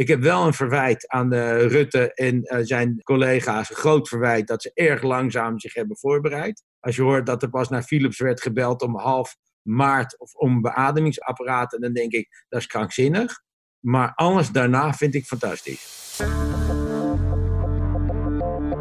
Ik 0.00 0.08
heb 0.08 0.20
wel 0.22 0.46
een 0.46 0.54
verwijt 0.54 1.08
aan 1.08 1.34
Rutte 1.34 2.14
en 2.14 2.66
zijn 2.66 3.00
collega's. 3.02 3.70
Een 3.70 3.76
groot 3.76 4.08
verwijt 4.08 4.46
dat 4.46 4.62
ze 4.62 4.70
erg 4.74 5.02
langzaam 5.02 5.58
zich 5.58 5.74
hebben 5.74 5.98
voorbereid. 5.98 6.62
Als 6.80 6.96
je 6.96 7.02
hoort 7.02 7.26
dat 7.26 7.42
er 7.42 7.48
pas 7.48 7.68
naar 7.68 7.82
Philips 7.82 8.18
werd 8.18 8.42
gebeld 8.42 8.82
om 8.82 8.96
half 8.96 9.36
maart 9.62 10.18
of 10.18 10.34
om 10.34 10.60
beademingsapparaten, 10.60 11.80
dan 11.80 11.92
denk 11.92 12.12
ik 12.12 12.44
dat 12.48 12.60
is 12.60 12.66
krankzinnig. 12.66 13.40
Maar 13.80 14.12
alles 14.14 14.48
daarna 14.48 14.92
vind 14.92 15.14
ik 15.14 15.24
fantastisch. 15.24 16.20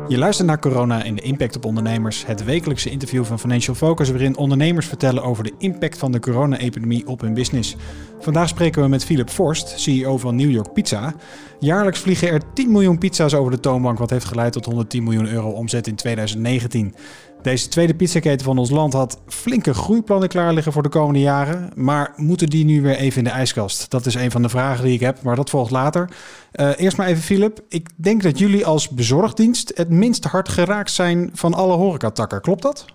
Je 0.09 0.17
luistert 0.17 0.47
naar 0.47 0.59
Corona 0.59 1.03
en 1.03 1.15
de 1.15 1.21
impact 1.21 1.55
op 1.55 1.65
ondernemers. 1.65 2.25
Het 2.25 2.43
wekelijkse 2.43 2.89
interview 2.89 3.25
van 3.25 3.39
Financial 3.39 3.75
Focus, 3.75 4.09
waarin 4.09 4.37
ondernemers 4.37 4.87
vertellen 4.87 5.23
over 5.23 5.43
de 5.43 5.53
impact 5.57 5.97
van 5.97 6.11
de 6.11 6.19
corona-epidemie 6.19 7.07
op 7.07 7.21
hun 7.21 7.33
business. 7.33 7.75
Vandaag 8.19 8.49
spreken 8.49 8.81
we 8.81 8.87
met 8.87 9.05
Philip 9.05 9.29
Forst, 9.29 9.79
CEO 9.79 10.17
van 10.17 10.35
New 10.35 10.51
York 10.51 10.73
Pizza. 10.73 11.13
Jaarlijks 11.59 11.99
vliegen 11.99 12.29
er 12.29 12.41
10 12.53 12.71
miljoen 12.71 12.97
pizza's 12.97 13.33
over 13.33 13.51
de 13.51 13.59
toonbank, 13.59 13.97
wat 13.97 14.09
heeft 14.09 14.25
geleid 14.25 14.53
tot 14.53 14.65
110 14.65 15.03
miljoen 15.03 15.27
euro 15.27 15.49
omzet 15.49 15.87
in 15.87 15.95
2019. 15.95 16.95
Deze 17.41 17.67
tweede 17.67 17.95
pizzaketen 17.95 18.45
van 18.45 18.57
ons 18.57 18.69
land 18.69 18.93
had 18.93 19.21
flinke 19.27 19.73
groeiplannen 19.73 20.29
klaar 20.29 20.53
liggen 20.53 20.71
voor 20.71 20.83
de 20.83 20.89
komende 20.89 21.19
jaren. 21.19 21.71
Maar 21.75 22.13
moeten 22.15 22.49
die 22.49 22.65
nu 22.65 22.81
weer 22.81 22.95
even 22.95 23.17
in 23.17 23.23
de 23.23 23.29
ijskast? 23.29 23.91
Dat 23.91 24.05
is 24.05 24.15
een 24.15 24.31
van 24.31 24.41
de 24.41 24.49
vragen 24.49 24.83
die 24.83 24.93
ik 24.93 24.99
heb, 24.99 25.21
maar 25.21 25.35
dat 25.35 25.49
volgt 25.49 25.71
later. 25.71 26.09
Uh, 26.53 26.71
eerst 26.77 26.97
maar 26.97 27.07
even, 27.07 27.23
Philip. 27.23 27.59
Ik 27.69 27.89
denk 27.95 28.23
dat 28.23 28.39
jullie 28.39 28.65
als 28.65 28.89
bezorgdienst 28.89 29.71
het 29.75 29.89
minst 29.89 30.23
hard 30.23 30.49
geraakt 30.49 30.91
zijn 30.91 31.29
van 31.33 31.53
alle 31.53 31.73
horecatakken. 31.73 32.41
Klopt 32.41 32.61
dat? 32.61 32.85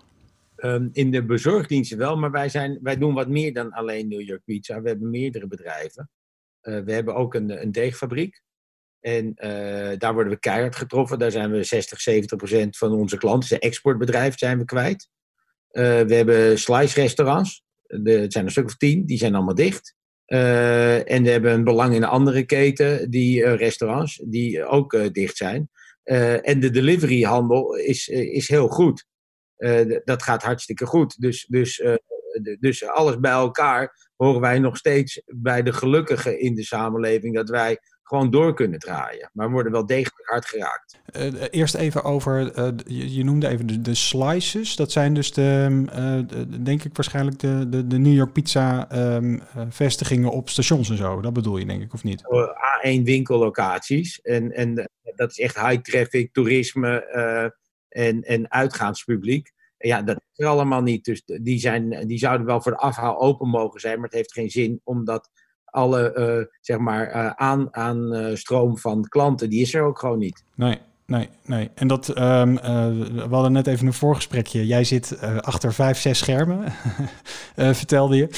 Um, 0.56 0.90
in 0.92 1.10
de 1.10 1.24
bezorgdiensten 1.24 1.98
wel, 1.98 2.16
maar 2.16 2.30
wij, 2.30 2.48
zijn, 2.48 2.78
wij 2.82 2.98
doen 2.98 3.14
wat 3.14 3.28
meer 3.28 3.52
dan 3.52 3.72
alleen 3.72 4.08
New 4.08 4.20
York 4.20 4.42
Pizza. 4.44 4.82
We 4.82 4.88
hebben 4.88 5.10
meerdere 5.10 5.46
bedrijven. 5.46 6.10
Uh, 6.62 6.80
we 6.84 6.92
hebben 6.92 7.14
ook 7.14 7.34
een, 7.34 7.62
een 7.62 7.72
deegfabriek. 7.72 8.42
En 9.04 9.32
uh, 9.36 9.98
daar 9.98 10.14
worden 10.14 10.32
we 10.32 10.38
keihard 10.38 10.76
getroffen. 10.76 11.18
Daar 11.18 11.30
zijn 11.30 11.50
we 11.50 11.62
60, 11.62 12.00
70 12.00 12.38
procent 12.38 12.76
van 12.76 12.92
onze 12.92 13.16
klanten. 13.16 13.48
Zijn 13.48 13.60
exportbedrijf 13.60 14.38
zijn 14.38 14.58
we 14.58 14.64
kwijt. 14.64 15.08
Uh, 15.72 15.82
we 16.00 16.14
hebben 16.14 16.58
slice 16.58 17.00
restaurants. 17.00 17.62
De, 17.82 18.10
het 18.10 18.32
zijn 18.32 18.44
een 18.44 18.50
stuk 18.50 18.64
of 18.64 18.76
tien. 18.76 19.06
Die 19.06 19.18
zijn 19.18 19.34
allemaal 19.34 19.54
dicht. 19.54 19.94
Uh, 20.26 21.10
en 21.10 21.22
we 21.22 21.30
hebben 21.30 21.52
een 21.52 21.64
belang 21.64 21.94
in 21.94 22.02
een 22.02 22.08
andere 22.08 22.44
keten, 22.44 23.10
die 23.10 23.46
restaurants, 23.54 24.22
die 24.24 24.64
ook 24.64 25.14
dicht 25.14 25.36
zijn. 25.36 25.68
en 26.42 26.60
de 26.60 26.70
deliveryhandel 26.70 27.76
is, 27.76 28.08
is 28.08 28.48
heel 28.48 28.68
goed. 28.68 29.06
dat 30.04 30.22
gaat 30.22 30.42
hartstikke 30.42 30.86
goed. 30.86 31.20
Dus, 31.20 31.46
dus, 31.48 31.82
dus 32.60 32.86
alles 32.86 33.18
bij 33.20 33.32
elkaar 33.32 34.10
horen 34.16 34.40
wij 34.40 34.58
nog 34.58 34.76
steeds 34.76 35.22
bij 35.26 35.62
de 35.62 35.72
gelukkigen 35.72 36.40
in 36.40 36.54
de 36.54 36.64
samenleving 36.64 37.34
dat 37.34 37.48
wij 37.48 37.78
gewoon 38.04 38.30
door 38.30 38.54
kunnen 38.54 38.78
draaien. 38.78 39.30
Maar 39.32 39.46
we 39.46 39.52
worden 39.52 39.72
wel 39.72 39.86
degelijk 39.86 40.28
hard 40.28 40.46
geraakt. 40.46 41.00
Uh, 41.16 41.42
eerst 41.50 41.74
even 41.74 42.04
over, 42.04 42.58
uh, 42.58 42.68
je, 42.86 43.14
je, 43.14 43.24
noemde 43.24 43.48
even 43.48 43.66
de, 43.66 43.80
de, 43.80 43.94
slices. 43.94 44.76
Dat 44.76 44.92
zijn 44.92 45.14
dus 45.14 45.32
de, 45.32 45.84
uh, 45.96 46.62
denk 46.62 46.84
ik 46.84 46.96
waarschijnlijk 46.96 47.38
de, 47.38 47.68
de, 47.68 47.86
de 47.86 47.98
New 47.98 48.14
York 48.14 48.32
Pizza 48.32 48.88
um, 49.16 49.42
vestigingen 49.68 50.30
op 50.30 50.48
stations 50.48 50.90
en 50.90 50.96
zo. 50.96 51.20
Dat 51.20 51.32
bedoel 51.32 51.56
je 51.56 51.66
denk 51.66 51.82
ik, 51.82 51.92
of 51.92 52.04
niet? 52.04 52.22
A1 52.22 53.02
winkellocaties. 53.02 54.20
En, 54.20 54.52
en 54.52 54.90
dat 55.14 55.30
is 55.30 55.38
echt 55.38 55.60
high 55.60 55.80
traffic, 55.80 56.32
toerisme 56.32 57.06
en, 57.88 58.22
en 58.22 58.50
uitgaanspubliek. 58.50 59.52
Ja, 59.78 60.02
dat 60.02 60.16
is 60.16 60.44
er 60.44 60.50
allemaal 60.50 60.82
niet. 60.82 61.04
Dus 61.04 61.22
die, 61.24 61.58
zijn, 61.58 62.06
die 62.06 62.18
zouden 62.18 62.46
wel 62.46 62.60
voor 62.60 62.72
de 62.72 62.78
afhaal 62.78 63.20
open 63.20 63.48
mogen 63.48 63.80
zijn, 63.80 63.94
maar 63.94 64.04
het 64.08 64.14
heeft 64.14 64.32
geen 64.32 64.50
zin 64.50 64.80
omdat 64.84 65.30
alle 65.74 66.14
uh, 66.16 66.56
zeg 66.60 66.78
maar, 66.78 67.16
uh, 67.16 67.30
aan, 67.30 67.68
aan 67.70 68.14
uh, 68.14 68.34
stroom 68.34 68.78
van 68.78 69.08
klanten, 69.08 69.50
die 69.50 69.60
is 69.60 69.74
er 69.74 69.82
ook 69.82 69.98
gewoon 69.98 70.18
niet. 70.18 70.44
Nee, 70.54 70.78
nee, 71.06 71.28
nee. 71.44 71.70
En 71.74 71.86
dat, 71.86 72.08
um, 72.08 72.54
we 72.54 73.28
hadden 73.30 73.52
net 73.52 73.66
even 73.66 73.86
een 73.86 73.92
voorgesprekje. 73.92 74.66
Jij 74.66 74.84
zit 74.84 75.18
achter 75.40 75.72
vijf, 75.72 75.98
zes 75.98 76.18
schermen, 76.18 76.72
vertelde 77.80 78.16
je. 78.16 78.28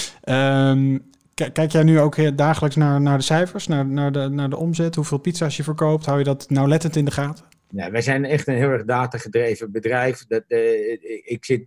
Um, 0.71 1.11
kijk 1.53 1.73
jij 1.73 1.83
nu 1.83 2.01
ook 2.01 2.37
dagelijks 2.37 2.77
naar, 2.77 3.01
naar 3.01 3.19
de 3.19 3.25
cijfers, 3.25 3.67
naar, 3.67 3.87
naar, 3.87 4.13
de, 4.13 4.29
naar 4.29 4.51
de 4.51 4.57
omzet, 4.57 4.95
hoeveel 4.95 5.19
pizza's 5.19 5.57
je 5.57 5.63
verkoopt? 5.63 6.07
Hou 6.07 6.19
je 6.19 6.25
dat 6.25 6.47
nauwlettend 6.49 6.97
in 6.97 7.05
de 7.05 7.11
gaten? 7.11 7.45
Wij 7.77 8.01
zijn 8.01 8.25
echt 8.25 8.47
een 8.47 8.55
heel 8.55 8.69
erg 8.69 8.85
datagedreven 8.85 9.73
bedrijf. 9.73 10.27
Dat, 10.27 10.45
uh, 10.49 10.93
ik 11.25 11.45
zit 11.45 11.67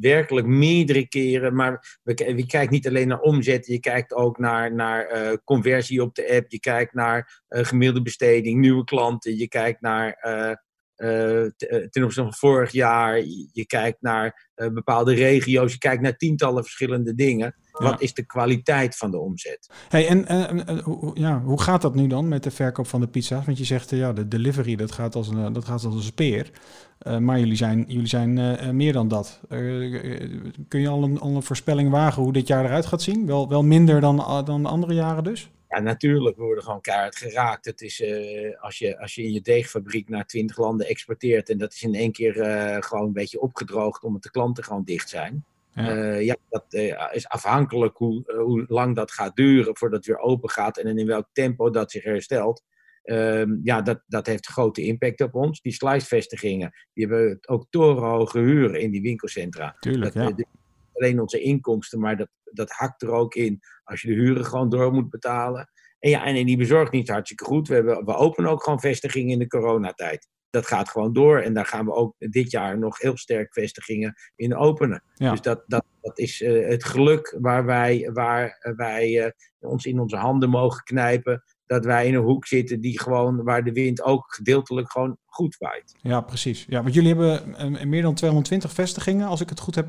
werkelijk 0.00 0.46
meerdere 0.46 1.08
keren, 1.08 1.54
maar 1.54 1.98
we 2.02 2.14
kijken 2.46 2.70
niet 2.70 2.88
alleen 2.88 3.08
naar 3.08 3.20
omzet, 3.20 3.66
je 3.66 3.80
kijkt 3.80 4.14
ook 4.14 4.38
naar, 4.38 4.74
naar 4.74 5.30
uh, 5.30 5.36
conversie 5.44 6.02
op 6.02 6.14
de 6.14 6.30
app, 6.36 6.50
je 6.50 6.60
kijkt 6.60 6.94
naar 6.94 7.42
gemiddelde 7.48 8.02
besteding, 8.02 8.60
nieuwe 8.60 8.84
klanten, 8.84 9.36
je 9.36 9.48
kijkt 9.48 9.80
naar 9.80 10.18
ten 11.90 12.04
opzichte 12.04 12.22
van 12.22 12.34
vorig 12.34 12.72
jaar, 12.72 13.18
je, 13.18 13.48
je 13.52 13.66
kijkt 13.66 14.00
naar 14.00 14.50
bepaalde 14.54 15.14
regio's, 15.14 15.72
je 15.72 15.78
kijkt 15.78 16.02
naar 16.02 16.16
tientallen 16.16 16.62
verschillende 16.62 17.14
dingen. 17.14 17.54
Wat 17.80 18.00
is 18.00 18.14
de 18.14 18.26
kwaliteit 18.26 18.96
van 18.96 19.10
de 19.10 19.18
omzet? 19.18 19.70
Hey, 19.88 20.08
en 20.08 20.32
uh, 20.32 21.10
ja, 21.14 21.40
hoe 21.40 21.60
gaat 21.60 21.82
dat 21.82 21.94
nu 21.94 22.06
dan 22.06 22.28
met 22.28 22.42
de 22.42 22.50
verkoop 22.50 22.86
van 22.86 23.00
de 23.00 23.06
pizza's? 23.06 23.44
Want 23.44 23.58
je 23.58 23.64
zegt, 23.64 23.90
ja, 23.90 24.12
de 24.12 24.28
delivery 24.28 24.76
dat 24.76 24.92
gaat 24.92 25.14
als 25.14 25.28
een, 25.28 25.52
dat 25.52 25.64
gaat 25.64 25.84
als 25.84 25.94
een 25.94 26.02
speer. 26.02 26.50
Uh, 27.06 27.18
maar 27.18 27.38
jullie 27.38 27.56
zijn, 27.56 27.84
jullie 27.88 28.08
zijn 28.08 28.36
uh, 28.36 28.70
meer 28.70 28.92
dan 28.92 29.08
dat. 29.08 29.40
kun 30.68 30.80
je 30.80 30.88
al 30.88 31.02
een, 31.02 31.20
al 31.20 31.36
een 31.36 31.42
voorspelling 31.42 31.90
wagen 31.90 32.22
hoe 32.22 32.32
dit 32.32 32.46
jaar 32.46 32.64
eruit 32.64 32.86
gaat 32.86 33.02
zien? 33.02 33.26
Wel, 33.26 33.48
wel 33.48 33.62
minder 33.62 34.00
dan, 34.00 34.44
dan 34.44 34.66
andere 34.66 34.94
jaren 34.94 35.24
dus? 35.24 35.50
Ja, 35.68 35.80
natuurlijk. 35.80 36.36
We 36.36 36.42
worden 36.42 36.64
gewoon 36.64 36.80
keihard 36.80 37.16
geraakt. 37.16 37.64
Het 37.64 37.80
is, 37.80 38.02
als, 38.60 38.78
je, 38.78 39.00
als 39.00 39.14
je 39.14 39.22
in 39.22 39.32
je 39.32 39.40
deegfabriek 39.40 40.08
naar 40.08 40.26
twintig 40.26 40.58
landen 40.58 40.86
exporteert... 40.86 41.48
en 41.48 41.58
dat 41.58 41.72
is 41.72 41.82
in 41.82 41.94
één 41.94 42.12
keer 42.12 42.32
gewoon 42.84 43.06
een 43.06 43.12
beetje 43.12 43.40
opgedroogd... 43.40 44.04
omdat 44.04 44.22
de 44.22 44.30
klanten 44.30 44.64
gewoon 44.64 44.84
dicht 44.84 45.08
zijn... 45.08 45.44
Ja, 45.74 45.96
uh, 45.96 46.22
ja 46.22 46.36
dat 46.48 46.64
uh, 46.68 47.08
is 47.12 47.28
afhankelijk 47.28 47.96
hoe, 47.96 48.24
uh, 48.26 48.42
hoe 48.42 48.64
lang 48.68 48.96
dat 48.96 49.12
gaat 49.12 49.36
duren 49.36 49.76
voordat 49.76 49.98
het 49.98 50.06
weer 50.06 50.18
open 50.18 50.50
gaat 50.50 50.78
en 50.78 50.98
in 50.98 51.06
welk 51.06 51.28
tempo 51.32 51.70
dat 51.70 51.90
zich 51.90 52.04
herstelt. 52.04 52.62
Ehm, 53.02 53.56
ja, 53.62 53.82
dat, 53.82 54.02
dat 54.06 54.26
heeft 54.26 54.46
grote 54.46 54.82
impact 54.82 55.20
op 55.20 55.34
ons. 55.34 55.60
Die 55.60 55.72
slicevestigingen, 55.72 56.72
die 56.92 57.06
hebben 57.06 57.38
ook 57.46 57.66
torenhoge 57.70 58.38
huren 58.38 58.80
in 58.80 58.90
die 58.90 59.02
winkelcentra. 59.02 59.76
Tuurlijk, 59.78 60.14
dat, 60.14 60.36
ja. 60.36 60.44
alleen 60.92 61.20
onze 61.20 61.40
inkomsten, 61.40 62.00
maar 62.00 62.16
dat, 62.16 62.28
dat 62.44 62.70
hakt 62.70 63.02
er 63.02 63.10
ook 63.10 63.34
in 63.34 63.60
als 63.84 64.02
je 64.02 64.08
de 64.08 64.14
huren 64.14 64.44
gewoon 64.44 64.68
door 64.68 64.92
moet 64.92 65.10
betalen. 65.10 65.70
En 65.98 66.10
ja, 66.10 66.24
en 66.24 66.36
in 66.36 66.46
die 66.46 66.56
bezorgdienst 66.56 67.10
hartstikke 67.10 67.44
goed. 67.44 67.68
We, 67.68 67.74
hebben, 67.74 68.04
we 68.04 68.14
openen 68.14 68.50
ook 68.50 68.62
gewoon 68.62 68.80
vestigingen 68.80 69.32
in 69.32 69.38
de 69.38 69.46
coronatijd 69.46 70.28
dat 70.50 70.66
gaat 70.66 70.88
gewoon 70.88 71.12
door. 71.12 71.40
En 71.40 71.54
daar 71.54 71.66
gaan 71.66 71.84
we 71.84 71.92
ook 71.92 72.14
dit 72.18 72.50
jaar 72.50 72.78
nog 72.78 72.98
heel 72.98 73.16
sterk 73.16 73.52
vestigingen 73.52 74.14
in 74.36 74.56
openen. 74.56 75.02
Dus 75.14 75.40
dat, 75.40 75.62
dat, 75.66 75.84
dat 76.00 76.18
is 76.18 76.40
uh, 76.40 76.68
het 76.68 76.84
geluk 76.84 77.36
waar 77.40 77.64
wij, 77.64 78.10
waar 78.12 78.72
wij 78.76 79.24
uh, 79.24 79.70
ons 79.70 79.86
in 79.86 80.00
onze 80.00 80.16
handen 80.16 80.50
mogen 80.50 80.82
knijpen. 80.84 81.42
Dat 81.66 81.84
wij 81.84 82.06
in 82.06 82.14
een 82.14 82.22
hoek 82.22 82.46
zitten 82.46 82.80
die 82.80 83.00
gewoon, 83.00 83.42
waar 83.42 83.64
de 83.64 83.72
wind 83.72 84.02
ook 84.02 84.34
gedeeltelijk 84.34 84.90
gewoon 84.90 85.16
goed 85.26 85.56
waait. 85.58 85.94
Ja, 86.00 86.20
precies. 86.20 86.64
Ja, 86.68 86.82
want 86.82 86.94
jullie 86.94 87.14
hebben 87.14 87.54
uh, 87.74 87.82
meer 87.82 88.02
dan 88.02 88.14
220 88.14 88.72
vestigingen, 88.72 89.26
als 89.26 89.40
ik 89.40 89.48
het 89.48 89.60
goed 89.60 89.74
heb 89.74 89.88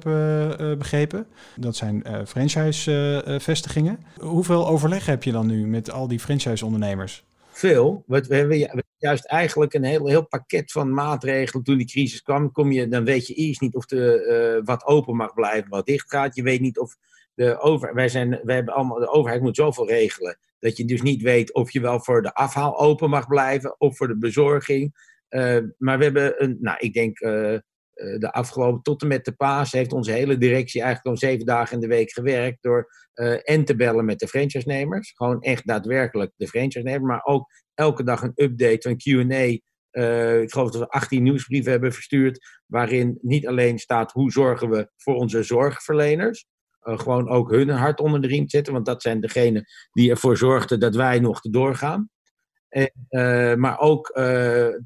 begrepen. 0.78 1.28
Dat 1.56 1.76
zijn 1.76 2.04
franchise-vestigingen. 2.28 4.00
Hoeveel 4.20 4.68
overleg 4.68 5.06
heb 5.06 5.24
je 5.24 5.32
dan 5.32 5.48
nu 5.48 5.68
met 5.68 5.92
al 5.92 6.08
die 6.08 6.20
franchise-ondernemers? 6.20 7.24
Veel. 7.52 8.04
We, 8.08 8.22
we 8.28 8.36
hebben 8.36 8.84
juist 9.02 9.26
eigenlijk 9.26 9.74
een 9.74 9.84
heel, 9.84 10.08
heel 10.08 10.28
pakket 10.28 10.72
van 10.72 10.94
maatregelen. 10.94 11.64
Toen 11.64 11.78
die 11.78 11.88
crisis 11.88 12.22
kwam, 12.22 12.52
kom 12.52 12.72
je, 12.72 12.88
dan 12.88 13.06
weet 13.06 13.28
je 13.28 13.34
eerst 13.34 13.62
niet 13.62 13.76
of 13.76 13.86
de, 13.86 14.56
uh, 14.60 14.66
wat 14.66 14.86
open 14.86 15.16
mag 15.16 15.34
blijven, 15.34 15.70
wat 15.70 15.86
dicht 15.86 16.10
gaat. 16.10 16.36
Je 16.36 16.44
weet 16.44 16.62
niet 16.62 16.80
of 16.80 16.96
de 17.34 17.60
over, 17.60 17.94
wij 17.94 18.10
zijn, 18.10 18.40
wij 18.44 18.56
hebben 18.56 18.74
allemaal, 18.74 19.00
de 19.00 19.10
overheid 19.10 19.42
moet 19.42 19.56
zoveel 19.56 19.88
regelen. 19.88 20.38
Dat 20.60 20.78
je 20.78 20.86
dus 20.86 21.02
niet 21.02 21.22
weet 21.22 21.54
of 21.54 21.72
je 21.72 21.82
wel 21.82 22.00
voor 22.00 22.22
de 22.22 22.34
afhaal 22.34 22.80
open 22.80 23.10
mag 23.10 23.28
blijven 23.28 23.80
of 23.80 23.98
voor 23.98 24.08
de 24.08 24.18
bezorging. 24.18 25.10
Uh, 25.30 25.58
maar 25.78 25.98
we 25.98 26.04
hebben, 26.04 26.44
een, 26.44 26.58
nou, 26.60 26.78
ik 26.80 26.94
denk, 26.94 27.20
uh, 27.20 27.58
de 27.94 28.32
afgelopen 28.32 28.82
tot 28.82 29.02
en 29.02 29.08
met 29.08 29.26
de 29.26 29.32
paas 29.32 29.72
heeft 29.72 29.94
onze 29.94 30.12
hele 30.12 30.38
directie 30.38 30.82
eigenlijk 30.82 31.16
al 31.16 31.30
zeven 31.30 31.46
dagen 31.46 31.76
in 31.76 31.82
de 31.82 31.88
week 31.88 32.12
gewerkt 32.12 32.58
door 32.62 32.88
en 33.44 33.66
te 33.66 33.76
bellen 33.76 34.06
met 34.06 34.20
de 34.20 34.28
franchise-nemers. 34.28 35.12
Gewoon 35.16 35.42
echt 35.42 35.68
daadwerkelijk 35.68 36.32
de 36.36 36.48
franchise-nemer, 36.48 37.08
maar 37.08 37.24
ook 37.24 37.50
elke 37.74 38.04
dag 38.04 38.22
een 38.22 38.32
update, 38.36 38.90
een 38.90 38.98
Q&A. 38.98 39.70
Uh, 39.92 40.42
ik 40.42 40.52
geloof 40.52 40.72
dat 40.72 40.82
we 40.82 40.88
18 40.88 41.24
nieuwsbrieven 41.24 41.72
hebben 41.72 41.94
verstuurd, 41.94 42.62
waarin 42.66 43.18
niet 43.22 43.48
alleen 43.48 43.80
staat 43.80 44.12
hoe 44.12 44.32
zorgen 44.32 44.70
we 44.70 44.92
voor 44.98 45.16
onze 45.16 45.44
zorgverleners, 45.44 46.46
gewoon 46.82 47.30
ook 47.30 47.52
hun 47.52 47.70
hart 47.70 48.00
onder 48.00 48.22
de 48.22 48.28
riem 48.28 48.50
zetten, 48.50 48.74
want 48.74 48.86
dat 48.86 49.02
zijn 49.02 49.22
degenen 49.22 49.66
die 49.92 50.10
ervoor 50.10 50.38
zorgden 50.38 50.80
dat 50.80 50.96
wij 50.96 51.20
nog 51.20 51.42
doorgaan. 51.42 52.10
En, 52.72 52.92
uh, 53.10 53.56
maar 53.56 53.80
ook 53.80 54.20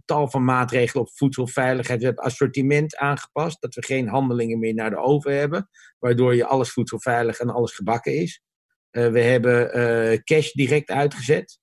tal 0.05 0.29
van 0.29 0.43
maatregelen 0.43 1.03
op 1.03 1.11
voedselveiligheid. 1.15 1.99
We 1.99 2.05
hebben 2.05 2.23
assortiment 2.23 2.95
aangepast, 2.95 3.61
dat 3.61 3.75
we 3.75 3.83
geen 3.83 4.07
handelingen 4.07 4.59
meer 4.59 4.73
naar 4.73 4.89
de 4.89 4.97
oven 4.97 5.37
hebben, 5.37 5.69
waardoor 5.99 6.35
je 6.35 6.45
alles 6.45 6.71
voedselveilig 6.71 7.39
en 7.39 7.49
alles 7.49 7.75
gebakken 7.75 8.15
is. 8.15 8.41
we 8.89 9.21
hebben 9.21 10.23
cash 10.23 10.51
direct 10.51 10.89
uitgezet. 10.89 11.59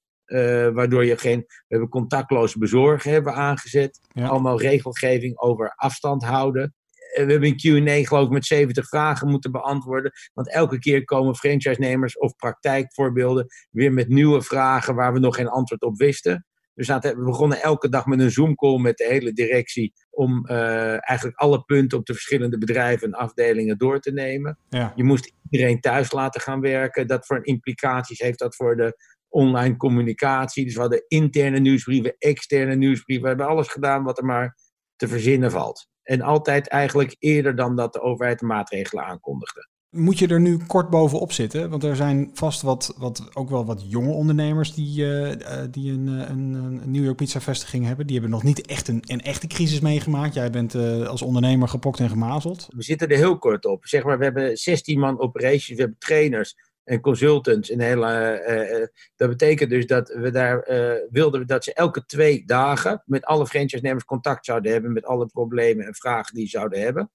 waardoor 0.73 1.05
je 1.05 1.17
geen. 1.17 1.39
We 1.39 1.65
hebben 1.69 1.89
contactloos 1.89 2.55
bezorgen 2.55 3.11
hebben 3.11 3.35
aangezet. 3.35 4.01
Allemaal 4.15 4.61
regelgeving 4.61 5.41
over 5.41 5.73
afstand 5.75 6.25
houden. 6.25 6.75
We 7.13 7.33
hebben 7.33 7.55
een 7.61 7.85
QA, 7.85 8.07
geloof 8.09 8.27
ik, 8.27 8.33
met 8.33 8.47
70 8.47 8.89
vragen 8.89 9.29
moeten 9.29 9.51
beantwoorden. 9.51 10.13
Want 10.33 10.53
elke 10.53 10.79
keer 10.79 11.05
komen 11.05 11.37
franchise-nemers 11.37 12.19
of 12.19 12.37
praktijkvoorbeelden 12.37 13.47
weer 13.71 13.93
met 13.93 14.09
nieuwe 14.09 14.43
vragen 14.43 14.95
waar 14.95 15.13
we 15.13 15.19
nog 15.19 15.37
geen 15.37 15.49
antwoord 15.49 15.83
op 15.83 15.99
wisten. 15.99 16.47
Dus 16.75 16.87
we 16.89 17.23
begonnen 17.25 17.63
elke 17.63 17.89
dag 17.89 18.07
met 18.07 18.21
een 18.21 18.31
Zoom-call 18.31 18.79
met 18.79 18.97
de 18.97 19.05
hele 19.05 19.33
directie. 19.33 19.93
Om 20.11 20.47
uh, 20.51 21.09
eigenlijk 21.09 21.39
alle 21.39 21.63
punten 21.65 21.99
op 21.99 22.07
de 22.07 22.13
verschillende 22.13 22.59
bedrijven 22.59 23.07
en 23.07 23.19
afdelingen 23.19 23.79
door 23.79 24.01
te 24.01 24.13
nemen. 24.13 24.59
Ja. 24.69 24.93
Je 24.97 25.05
moest 25.05 25.33
iedereen 25.51 25.81
thuis 25.81 26.13
laten 26.13 26.41
gaan 26.41 26.61
werken. 26.61 27.07
Dat 27.07 27.27
voor 27.27 27.47
implicaties 27.47 28.19
heeft 28.19 28.39
dat 28.39 28.57
voor 28.57 28.77
de 28.77 28.97
online 29.29 29.77
communicatie. 29.77 30.65
Dus 30.65 30.75
we 30.75 30.81
hadden 30.81 31.05
interne 31.09 31.59
nieuwsbrieven, 31.59 32.15
externe 32.19 32.75
nieuwsbrieven. 32.75 33.23
We 33.23 33.29
hebben 33.29 33.49
alles 33.49 33.69
gedaan 33.69 34.03
wat 34.03 34.19
er 34.19 34.25
maar 34.25 34.57
te 34.97 35.09
verzinnen 35.09 35.51
valt. 35.51 35.91
En 36.03 36.21
altijd 36.21 36.69
eigenlijk 36.69 37.17
eerder 37.19 37.57
dan 37.57 37.77
dat 37.77 37.93
de 37.93 38.01
overheid 38.01 38.39
de 38.39 38.47
maatregelen 38.47 39.05
aankondigde. 39.05 39.69
Moet 39.91 40.19
je 40.19 40.27
er 40.27 40.41
nu 40.41 40.57
kort 40.67 40.91
bovenop 40.91 41.33
zitten? 41.33 41.71
Want 41.71 41.85
er 41.85 41.97
zijn 41.97 42.31
vast 42.35 42.63
wat, 42.63 42.95
wat 42.99 43.37
ook 43.37 43.51
wel 43.51 43.65
wat 43.65 43.85
jonge 43.89 44.13
ondernemers 44.13 44.75
die, 44.75 45.05
uh, 45.05 45.33
die 45.71 45.93
een, 45.93 46.07
een, 46.07 46.55
een, 46.55 46.91
New 46.91 47.05
York 47.05 47.17
Pizza 47.17 47.41
vestiging 47.41 47.87
hebben. 47.87 48.07
Die 48.07 48.15
hebben 48.19 48.35
nog 48.35 48.43
niet 48.43 48.67
echt 48.67 48.89
een, 48.89 49.03
een 49.07 49.21
echte 49.21 49.47
crisis 49.47 49.81
meegemaakt. 49.81 50.35
Jij 50.35 50.51
bent 50.51 50.75
uh, 50.75 51.07
als 51.07 51.23
ondernemer 51.23 51.69
gepokt 51.69 52.01
en 52.01 52.09
gemazeld. 52.09 52.69
We 52.77 52.83
zitten 52.83 53.09
er 53.09 53.17
heel 53.17 53.39
kort 53.39 53.65
op. 53.65 53.87
Zeg 53.87 54.05
maar, 54.05 54.19
we 54.19 54.25
hebben 54.25 54.57
16 54.57 54.99
man 54.99 55.21
operations, 55.21 55.69
we 55.69 55.81
hebben 55.81 55.99
trainers 55.99 56.57
en 56.85 57.01
consultants. 57.01 57.71
Een 57.71 57.81
hele, 57.81 58.91
dat 59.17 59.29
betekent 59.29 59.71
dus 59.71 59.87
dat 59.87 60.09
we 60.09 60.31
daar 60.31 60.65
wilden 61.11 61.47
dat 61.47 61.65
ze 61.65 61.75
elke 61.75 62.05
twee 62.05 62.45
dagen 62.47 63.03
met 63.07 63.25
alle 63.25 63.47
franchise-nemers 63.47 64.05
contact 64.05 64.45
zouden 64.45 64.73
hebben 64.73 64.93
met 64.93 65.05
alle 65.05 65.27
problemen 65.27 65.87
en 65.87 65.95
vragen 65.95 66.35
die 66.35 66.49
ze 66.49 66.59
zouden 66.59 66.81
hebben. 66.81 67.11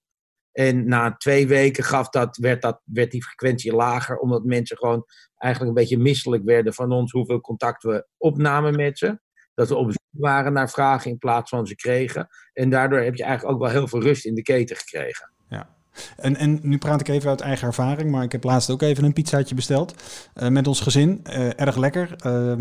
En 0.52 0.88
na 0.88 1.16
twee 1.16 1.46
weken 1.46 1.84
gaf 1.84 2.08
dat, 2.08 2.36
werd, 2.36 2.62
dat, 2.62 2.80
werd 2.84 3.10
die 3.10 3.24
frequentie 3.24 3.72
lager, 3.72 4.18
omdat 4.18 4.44
mensen 4.44 4.76
gewoon 4.76 5.04
eigenlijk 5.36 5.76
een 5.76 5.82
beetje 5.82 5.98
misselijk 5.98 6.44
werden 6.44 6.74
van 6.74 6.92
ons 6.92 7.12
hoeveel 7.12 7.40
contact 7.40 7.82
we 7.82 8.06
opnamen 8.16 8.76
met 8.76 8.98
ze. 8.98 9.20
Dat 9.54 9.68
we 9.68 9.74
op 9.74 9.90
zoek 9.90 9.98
waren 10.10 10.52
naar 10.52 10.70
vragen 10.70 11.10
in 11.10 11.18
plaats 11.18 11.50
van 11.50 11.66
ze 11.66 11.74
kregen. 11.74 12.28
En 12.52 12.70
daardoor 12.70 12.98
heb 12.98 13.14
je 13.14 13.22
eigenlijk 13.22 13.54
ook 13.54 13.62
wel 13.62 13.70
heel 13.70 13.88
veel 13.88 14.02
rust 14.02 14.24
in 14.24 14.34
de 14.34 14.42
keten 14.42 14.76
gekregen. 14.76 15.32
Ja. 15.48 15.76
En, 16.16 16.36
en 16.36 16.58
nu 16.62 16.78
praat 16.78 17.00
ik 17.00 17.08
even 17.08 17.30
uit 17.30 17.40
eigen 17.40 17.66
ervaring, 17.66 18.10
maar 18.10 18.22
ik 18.22 18.32
heb 18.32 18.44
laatst 18.44 18.70
ook 18.70 18.82
even 18.82 19.04
een 19.04 19.12
pizzaatje 19.12 19.54
besteld 19.54 19.94
uh, 20.42 20.48
met 20.48 20.66
ons 20.66 20.80
gezin. 20.80 21.20
Uh, 21.26 21.60
erg 21.60 21.76
lekker. 21.76 22.16
Uh, 22.26 22.52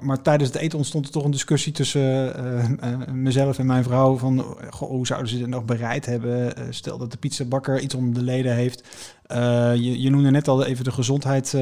maar 0.00 0.22
tijdens 0.22 0.50
het 0.52 0.60
eten 0.60 0.78
ontstond 0.78 1.06
er 1.06 1.12
toch 1.12 1.24
een 1.24 1.30
discussie 1.30 1.72
tussen 1.72 2.34
mezelf 3.12 3.58
en 3.58 3.66
mijn 3.66 3.84
vrouw 3.84 4.16
van 4.16 4.56
hoe 4.70 5.06
zouden 5.06 5.28
ze 5.28 5.38
het 5.38 5.48
nog 5.48 5.64
bereid 5.64 6.06
hebben? 6.06 6.52
stel 6.70 6.98
dat 6.98 7.10
de 7.10 7.18
pizzabakker 7.18 7.80
iets 7.80 7.94
om 7.94 8.14
de 8.14 8.22
leden 8.22 8.54
heeft. 8.54 8.82
je, 9.74 10.00
je 10.00 10.10
noemde 10.10 10.30
net 10.30 10.48
al 10.48 10.64
even 10.64 10.84
de 10.84 10.92
gezondheid 10.92 11.56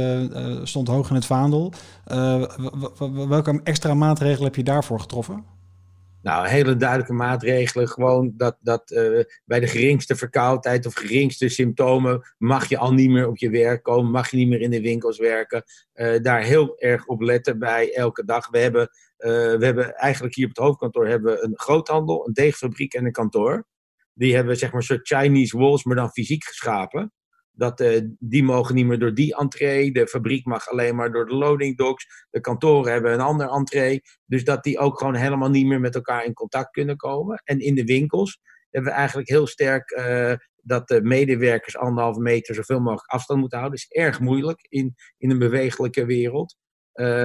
stond 0.62 0.88
hoog 0.88 1.08
in 1.08 1.14
het 1.14 1.26
vaandel. 1.26 1.72
welke 3.28 3.60
extra 3.64 3.94
maatregelen 3.94 4.44
heb 4.44 4.56
je 4.56 4.64
daarvoor 4.64 5.00
getroffen? 5.00 5.55
Nou, 6.26 6.48
hele 6.48 6.76
duidelijke 6.76 7.12
maatregelen. 7.12 7.88
Gewoon 7.88 8.32
dat, 8.36 8.56
dat 8.60 8.90
uh, 8.90 9.24
bij 9.44 9.60
de 9.60 9.66
geringste 9.66 10.16
verkoudheid 10.16 10.86
of 10.86 10.94
geringste 10.94 11.48
symptomen 11.48 12.34
mag 12.38 12.68
je 12.68 12.78
al 12.78 12.92
niet 12.92 13.10
meer 13.10 13.28
op 13.28 13.36
je 13.36 13.50
werk 13.50 13.82
komen, 13.82 14.10
mag 14.10 14.30
je 14.30 14.36
niet 14.36 14.48
meer 14.48 14.60
in 14.60 14.70
de 14.70 14.80
winkels 14.80 15.18
werken. 15.18 15.64
Uh, 15.94 16.22
daar 16.22 16.42
heel 16.42 16.78
erg 16.78 17.06
op 17.06 17.20
letten 17.20 17.58
bij 17.58 17.94
elke 17.94 18.24
dag. 18.24 18.48
We 18.48 18.58
hebben, 18.58 18.82
uh, 19.18 19.28
we 19.28 19.64
hebben 19.64 19.94
eigenlijk 19.94 20.34
hier 20.34 20.44
op 20.44 20.54
het 20.54 20.64
hoofdkantoor 20.64 21.06
hebben 21.06 21.32
we 21.32 21.42
een 21.42 21.58
groothandel, 21.58 22.26
een 22.26 22.32
deegfabriek 22.32 22.94
en 22.94 23.04
een 23.04 23.12
kantoor. 23.12 23.66
Die 24.12 24.34
hebben 24.34 24.56
zeg 24.56 24.70
maar 24.70 24.80
een 24.80 24.86
soort 24.86 25.06
Chinese 25.06 25.58
walls, 25.58 25.84
maar 25.84 25.96
dan 25.96 26.10
fysiek 26.10 26.44
geschapen. 26.44 27.12
Dat, 27.56 27.80
uh, 27.80 28.00
die 28.18 28.42
mogen 28.42 28.74
niet 28.74 28.86
meer 28.86 28.98
door 28.98 29.14
die 29.14 29.36
entree. 29.36 29.92
De 29.92 30.06
fabriek 30.06 30.44
mag 30.44 30.68
alleen 30.68 30.96
maar 30.96 31.12
door 31.12 31.26
de 31.26 31.34
loading 31.34 31.76
docks. 31.76 32.26
De 32.30 32.40
kantoren 32.40 32.92
hebben 32.92 33.12
een 33.12 33.20
ander 33.20 33.48
entree. 33.48 34.02
Dus 34.26 34.44
dat 34.44 34.64
die 34.64 34.78
ook 34.78 34.98
gewoon 34.98 35.14
helemaal 35.14 35.50
niet 35.50 35.66
meer 35.66 35.80
met 35.80 35.94
elkaar 35.94 36.24
in 36.24 36.32
contact 36.32 36.70
kunnen 36.70 36.96
komen. 36.96 37.40
En 37.44 37.58
in 37.58 37.74
de 37.74 37.84
winkels 37.84 38.40
hebben 38.70 38.90
we 38.90 38.96
eigenlijk 38.96 39.28
heel 39.28 39.46
sterk 39.46 39.90
uh, 39.90 40.32
dat 40.62 40.88
de 40.88 41.02
medewerkers 41.02 41.76
anderhalve 41.76 42.20
meter 42.20 42.54
zoveel 42.54 42.80
mogelijk 42.80 43.10
afstand 43.10 43.40
moeten 43.40 43.58
houden. 43.58 43.80
Dat 43.80 43.88
is 43.90 44.02
erg 44.02 44.20
moeilijk 44.20 44.66
in, 44.68 44.94
in 45.18 45.30
een 45.30 45.38
bewegelijke 45.38 46.06
wereld. 46.06 46.56
Uh, 46.94 47.22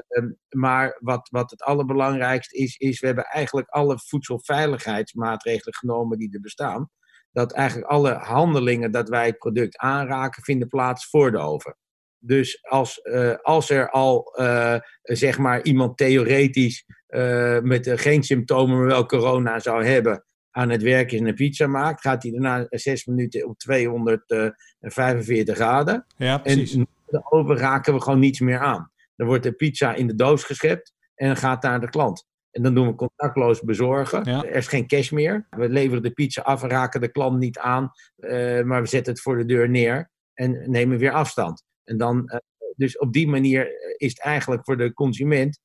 maar 0.50 0.98
wat, 1.00 1.30
wat 1.30 1.52
het 1.52 1.62
allerbelangrijkste 1.62 2.58
is, 2.58 2.78
is 2.78 3.00
we 3.00 3.06
hebben 3.06 3.26
eigenlijk 3.26 3.70
alle 3.70 4.00
voedselveiligheidsmaatregelen 4.00 5.74
genomen 5.74 6.18
die 6.18 6.34
er 6.34 6.40
bestaan 6.40 6.90
dat 7.32 7.52
eigenlijk 7.54 7.92
alle 7.92 8.14
handelingen 8.14 8.92
dat 8.92 9.10
wij 9.10 9.26
het 9.26 9.38
product 9.38 9.78
aanraken, 9.78 10.44
vinden 10.44 10.68
plaats 10.68 11.10
voor 11.10 11.32
de 11.32 11.38
oven. 11.38 11.76
Dus 12.24 12.60
als, 12.70 13.00
uh, 13.04 13.36
als 13.42 13.70
er 13.70 13.90
al 13.90 14.38
uh, 14.40 14.76
zeg 15.02 15.38
maar 15.38 15.64
iemand 15.64 15.98
theoretisch 15.98 16.86
uh, 17.10 17.60
met 17.60 17.92
geen 17.96 18.24
symptomen, 18.24 18.78
maar 18.78 18.86
wel 18.86 19.06
corona 19.06 19.60
zou 19.60 19.86
hebben, 19.86 20.24
aan 20.52 20.70
het 20.70 20.82
werk 20.82 21.12
is 21.12 21.20
en 21.20 21.28
een 21.28 21.34
pizza 21.34 21.68
maakt, 21.68 22.02
gaat 22.02 22.24
hij 22.24 22.32
daarna 22.32 22.66
zes 22.70 23.06
minuten 23.06 23.48
op 23.48 23.58
245 23.58 25.56
graden. 25.56 26.06
Ja, 26.18 26.38
precies. 26.38 26.74
En 26.74 26.88
de 27.06 27.22
oven 27.32 27.58
raken 27.58 27.94
we 27.94 28.02
gewoon 28.02 28.20
niets 28.20 28.40
meer 28.40 28.60
aan. 28.60 28.92
Dan 29.16 29.28
wordt 29.28 29.44
de 29.44 29.52
pizza 29.52 29.94
in 29.94 30.08
de 30.08 30.16
doos 30.16 30.44
geschept 30.44 30.94
en 31.16 31.28
dan 31.28 31.38
gaat 31.38 31.64
naar 31.64 31.80
de 31.80 31.90
klant. 31.90 32.30
En 32.52 32.64
dan 32.64 32.74
doen 32.76 32.88
we 32.88 32.96
contactloos 32.96 33.62
bezorgen. 33.62 34.26
Er 34.26 34.56
is 34.56 34.68
geen 34.68 34.88
cash 34.88 35.12
meer. 35.12 35.48
We 35.50 35.70
leveren 35.70 36.04
de 36.04 36.12
pizza 36.12 36.42
af 36.42 36.64
en 36.64 36.70
raken 36.70 37.02
de 37.02 37.12
klant 37.12 37.40
niet 37.40 37.58
aan. 37.58 37.92
Uh, 38.18 38.62
maar 38.62 38.82
we 38.82 38.88
zetten 38.88 39.14
het 39.14 39.22
voor 39.22 39.38
de 39.38 39.46
deur 39.46 39.70
neer 39.70 40.10
en 40.34 40.72
nemen 40.72 40.98
weer 40.98 41.12
afstand. 41.12 41.64
En 41.84 41.98
dan, 41.98 42.24
uh, 42.26 42.38
dus 42.76 42.98
op 42.98 43.14
die 43.14 43.28
manier 43.28 43.68
is 43.98 44.10
het 44.10 44.22
eigenlijk 44.22 44.64
voor 44.64 44.78
de 44.78 44.94
consument 44.94 45.60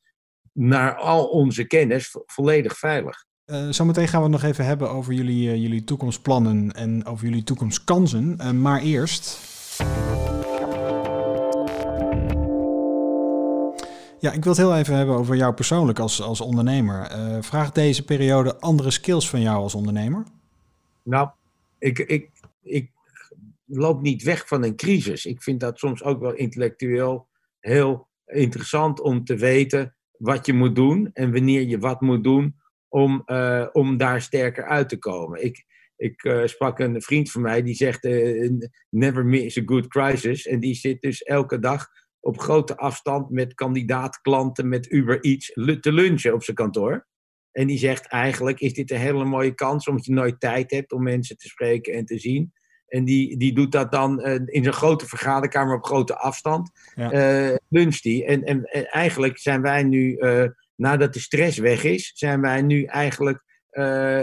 naar 0.53 0.95
al 0.95 1.27
onze 1.27 1.65
kennis 1.65 2.17
volledig 2.27 2.79
veilig. 2.79 3.25
Uh, 3.47 3.69
zometeen 3.71 4.09
gaan 4.09 4.23
we 4.23 4.29
het 4.29 4.43
nog 4.43 4.51
even 4.51 4.65
hebben 4.65 4.91
over 4.91 5.13
jullie, 5.13 5.61
jullie 5.61 5.85
toekomstplannen 5.85 6.73
en 6.73 7.05
over 7.05 7.25
jullie 7.25 7.43
toekomstkansen. 7.43 8.61
maar 8.61 8.81
eerst. 8.81 9.55
Ja, 14.27 14.33
ik 14.33 14.43
wil 14.43 14.53
het 14.53 14.61
heel 14.61 14.77
even 14.77 14.95
hebben 14.95 15.15
over 15.15 15.37
jou 15.37 15.55
persoonlijk 15.55 15.99
als, 15.99 16.23
als 16.23 16.41
ondernemer. 16.41 17.11
Uh, 17.11 17.37
vraagt 17.41 17.75
deze 17.75 18.05
periode 18.05 18.61
andere 18.61 18.91
skills 18.91 19.31
van 19.31 19.41
jou 19.41 19.57
als 19.57 19.75
ondernemer? 19.75 20.25
Nou, 21.03 21.29
ik, 21.79 21.99
ik, 21.99 22.31
ik 22.63 22.91
loop 23.65 24.01
niet 24.03 24.23
weg 24.23 24.49
van 24.49 24.63
een 24.63 24.77
crisis. 24.77 25.27
Ik 25.27 25.43
vind 25.43 25.61
dat 25.61 25.79
soms 25.79 26.03
ook 26.03 26.21
wel 26.21 26.35
intellectueel 26.35 27.27
heel 27.61 28.07
interessant 28.27 29.01
om 29.01 29.25
te 29.25 29.37
weten 29.37 29.95
wat 30.19 30.47
je 30.47 30.53
moet 30.53 30.75
doen 30.75 31.11
en 31.13 31.33
wanneer 31.33 31.63
je 31.63 31.79
wat 31.79 32.01
moet 32.01 32.25
doen 32.25 32.57
om, 32.89 33.23
uh, 33.27 33.67
om 33.73 33.97
daar 33.97 34.21
sterker 34.21 34.65
uit 34.65 34.89
te 34.89 34.99
komen. 34.99 35.45
Ik, 35.45 35.65
ik 35.97 36.25
uh, 36.25 36.47
sprak 36.47 36.79
een 36.79 37.03
vriend 37.03 37.31
van 37.31 37.43
mij 37.43 37.63
die 37.63 37.75
zegt: 37.75 38.03
Never 38.91 39.27
miss 39.27 39.59
a 39.59 39.63
good 39.65 39.87
crisis. 39.87 40.47
En 40.47 40.61
die 40.61 40.75
zit 40.75 41.01
dus 41.01 41.23
elke 41.23 41.59
dag 41.59 41.89
op 42.27 42.41
grote 42.41 42.77
afstand 42.77 43.31
met 43.31 43.55
kandidaatklanten, 43.55 44.69
met 44.69 44.91
Uber 44.91 45.21
Eats, 45.21 45.53
te 45.81 45.93
lunchen 45.93 46.35
op 46.35 46.43
zijn 46.43 46.57
kantoor. 46.57 47.07
En 47.53 47.67
die 47.67 47.79
zegt 47.79 48.07
eigenlijk 48.07 48.61
is 48.61 48.73
dit 48.73 48.91
een 48.91 48.99
hele 48.99 49.25
mooie 49.25 49.55
kans, 49.55 49.89
omdat 49.89 50.05
je 50.05 50.13
nooit 50.13 50.41
tijd 50.41 50.71
hebt 50.71 50.93
om 50.93 51.03
mensen 51.03 51.37
te 51.37 51.49
spreken 51.49 51.93
en 51.93 52.05
te 52.05 52.19
zien. 52.19 52.53
En 52.87 53.05
die, 53.05 53.37
die 53.37 53.55
doet 53.55 53.73
dat 53.73 53.93
dan 53.93 54.21
uh, 54.21 54.33
in 54.33 54.63
zijn 54.63 54.75
grote 54.75 55.07
vergaderkamer 55.07 55.77
op 55.77 55.85
grote 55.85 56.17
afstand. 56.17 56.71
Ja. 56.95 57.13
Uh, 57.51 57.57
luncht 57.69 58.03
die. 58.03 58.25
En, 58.25 58.45
en, 58.45 58.65
en, 58.65 58.87
eigenlijk 58.87 59.39
zijn 59.39 59.63
wij 59.63 59.83
nu, 59.83 60.17
uh, 60.19 60.45
nadat 60.77 61.13
de 61.13 61.21
stress 61.21 61.59
weg 61.59 61.85
is, 61.85 62.11
zijn 62.15 62.41
wij 62.41 62.63
nu 62.63 62.85
eigenlijk 62.85 63.45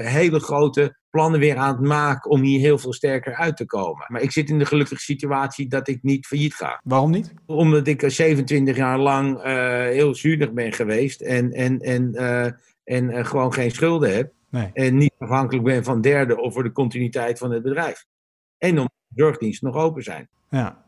hele 0.02 0.40
grote 0.40 0.98
plannen 1.14 1.40
weer 1.40 1.58
aan 1.58 1.76
het 1.76 1.86
maken 1.86 2.32
om 2.32 2.42
hier 2.42 2.60
heel 2.60 2.78
veel 2.78 2.94
sterker 2.94 3.36
uit 3.36 3.58
te 3.58 3.66
komen. 3.66 4.06
Maar 4.08 4.22
ik 4.22 4.32
zit 4.32 4.50
in 4.50 4.60
de 4.60 4.66
gelukkige 4.66 5.02
situatie 5.02 5.68
dat 5.68 5.88
ik 5.88 6.04
niet 6.04 6.26
failliet 6.26 6.54
ga. 6.54 6.82
Waarom 6.84 7.12
niet? 7.12 7.34
Omdat 7.46 7.88
ik 7.88 8.04
27 8.08 8.76
jaar 8.76 9.00
lang 9.00 9.38
uh, 9.38 9.44
heel 9.84 10.16
zuinig 10.16 10.52
ben 10.52 10.74
geweest 10.74 11.22
en, 11.22 11.52
en, 11.52 11.80
en, 11.80 12.12
uh, 12.14 12.46
en 12.84 13.10
uh, 13.10 13.26
gewoon 13.26 13.54
geen 13.54 13.72
schulden 13.72 14.16
heb. 14.16 14.32
Nee. 14.50 14.70
En 14.74 14.98
niet 14.98 15.14
afhankelijk 15.18 15.64
ben 15.66 15.84
van 15.84 16.02
derden 16.02 16.42
of 16.42 16.54
voor 16.54 16.64
de 16.64 16.72
continuïteit 16.72 17.38
van 17.38 17.52
het 17.52 17.64
bedrijf. 17.64 18.06
En 18.58 18.70
omdat 18.70 18.94
de 19.08 19.22
zorgdiensten 19.22 19.68
nog 19.68 19.78
open 19.78 20.04
zijn. 20.04 20.30
Ja, 20.50 20.83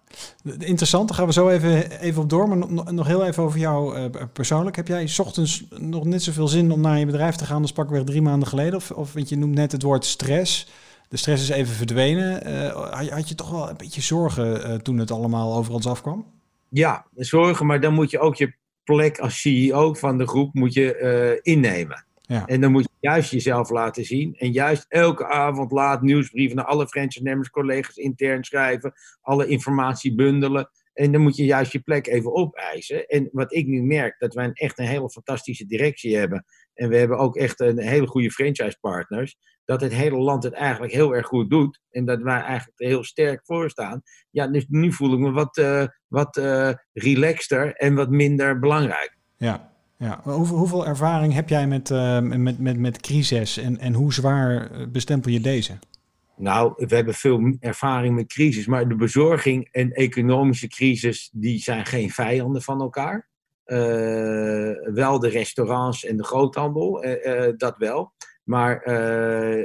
Interessant, 0.60 1.08
daar 1.08 1.18
gaan 1.18 1.28
we 1.28 1.34
zo 1.34 1.50
even, 1.50 2.00
even 2.00 2.22
op 2.22 2.30
door. 2.30 2.48
Maar 2.48 2.94
nog 2.94 3.08
heel 3.08 3.26
even 3.26 3.44
over 3.44 3.60
jou 3.60 4.00
uh, 4.00 4.06
persoonlijk. 4.34 4.76
Heb 4.76 4.88
jij 4.88 5.10
ochtends 5.18 5.64
nog 5.78 6.06
net 6.06 6.24
zoveel 6.24 6.48
zin 6.48 6.72
om 6.72 6.82
naar 6.82 7.00
je 7.00 7.06
bedrijf 7.06 7.36
te 7.36 7.46
gaan 7.46 7.62
als 7.62 7.72
pakweg 7.72 8.04
drie 8.04 8.22
maanden 8.22 8.48
geleden? 8.48 8.76
Of, 8.76 8.92
of 8.92 9.14
want 9.14 9.30
je 9.30 9.38
noemt 9.38 9.56
net 9.56 9.72
het 9.72 9.82
woord 9.82 10.06
stress. 10.06 10.68
De 11.10 11.18
stress 11.18 11.44
is 11.44 11.50
even 11.50 11.76
verdwenen. 11.76 12.50
Uh, 12.50 13.10
had, 13.10 13.30
je 13.30 13.36
toch 13.36 13.50
wel 13.50 13.70
een 13.70 13.78
beetje 13.78 14.02
zorgen 14.02 14.70
uh, 14.70 14.76
toen 14.76 14.98
het 14.98 15.12
allemaal 15.12 15.56
over 15.56 15.74
ons 15.74 15.88
afkwam? 15.88 16.26
Ja, 16.70 17.06
zorgen, 17.16 17.66
maar 17.66 17.82
dan 17.82 17.94
moet 17.94 18.12
je 18.12 18.20
ook 18.20 18.36
je 18.36 18.54
plek 18.84 19.20
als 19.20 19.42
CEO 19.42 19.94
van 19.94 20.18
de 20.18 20.28
groep 20.28 20.54
moet 20.54 20.74
je 20.74 21.40
innemen. 21.42 22.06
Ja. 22.28 22.46
En 22.46 22.62
dan 22.62 22.72
moet 22.72 22.84
je 22.84 23.08
juist 23.08 23.32
jezelf 23.32 23.70
laten 23.70 24.06
zien. 24.06 24.36
En 24.36 24.52
juist 24.52 24.86
elke 24.88 25.28
avond 25.28 25.72
laat 25.72 26.02
nieuwsbrieven 26.02 26.56
naar 26.56 26.66
alle 26.66 26.88
franchise 26.88 27.50
collega's 27.52 27.96
intern 27.96 28.44
schrijven. 28.44 28.94
Alle 29.22 29.48
informatie 29.48 30.16
bundelen. 30.16 30.70
En 30.94 31.12
dan 31.12 31.22
moet 31.22 31.36
je 31.36 31.46
juist 31.46 31.72
je 31.72 31.80
plek 31.80 32.08
even 32.08 32.34
opeisen. 32.34 33.08
En 33.08 33.30
wat 33.32 33.54
ik 33.54 33.68
nu 33.68 33.82
merk, 33.82 34.20
dat 34.20 34.34
wij 34.34 34.52
echt 34.54 34.80
een 34.80 34.86
hele 34.86 35.10
fantastische 35.10 35.66
directie 35.66 36.18
hebben. 36.18 36.46
En 36.74 36.90
we 36.90 36.98
hebben 36.98 37.18
ook 37.18 37.36
echt 37.36 37.60
een 37.60 37.80
hele 37.80 38.08
goede 38.08 38.32
franchise 38.32 38.78
partners. 38.82 39.38
Dat 39.66 39.82
het 39.82 39.94
hele 39.94 40.18
land 40.18 40.44
het 40.44 40.54
eigenlijk 40.54 40.94
heel 40.94 41.16
erg 41.16 41.28
goed 41.28 41.50
doet. 41.50 41.80
En 41.92 42.06
dat 42.06 42.22
wij 42.22 42.42
eigenlijk 42.42 42.80
er 42.80 42.88
heel 42.88 43.04
sterk 43.04 43.46
voor 43.46 43.70
staan. 43.70 44.02
Ja, 44.30 44.48
dus 44.48 44.66
nu 44.70 44.92
voel 44.92 45.14
ik 45.14 45.20
me 45.20 45.32
wat, 45.32 45.58
uh, 45.58 45.86
wat 46.08 46.38
uh, 46.38 46.74
relaxter 46.94 47.74
en 47.74 47.96
wat 47.96 48.10
minder 48.10 48.60
belangrijk. 48.60 49.18
Ja, 49.38 49.75
ja. 49.98 50.20
Hoeveel, 50.24 50.58
hoeveel 50.58 50.88
ervaring 50.88 51.34
heb 51.34 51.50
jij 51.50 51.68
met, 51.68 51.90
uh, 51.90 52.20
met, 52.20 52.60
met, 52.60 52.78
met 52.78 53.02
crisis 53.02 53.58
en, 53.58 53.80
en 53.80 53.94
hoe 53.94 54.14
zwaar 54.14 54.70
bestempel 54.92 55.32
je 55.32 55.40
deze? 55.40 55.78
Nou, 56.38 56.74
we 56.88 56.96
hebben 56.96 57.14
veel 57.14 57.56
ervaring 57.60 58.16
met 58.16 58.28
crisis, 58.28 58.66
maar 58.66 58.88
de 58.88 58.96
bezorging 58.96 59.70
en 59.72 59.92
economische 59.92 60.68
crisis, 60.68 61.30
die 61.34 61.60
zijn 61.60 61.86
geen 61.86 62.10
vijanden 62.10 62.62
van 62.62 62.82
elkaar. 62.82 63.28
Uh, 63.66 63.78
wel 64.94 65.20
de 65.20 65.30
restaurants 65.30 66.06
en 66.06 66.18
de 66.18 66.24
groothandel, 66.24 67.06
dat 67.58 67.78
wel. 67.78 68.14
Maar 68.46 68.82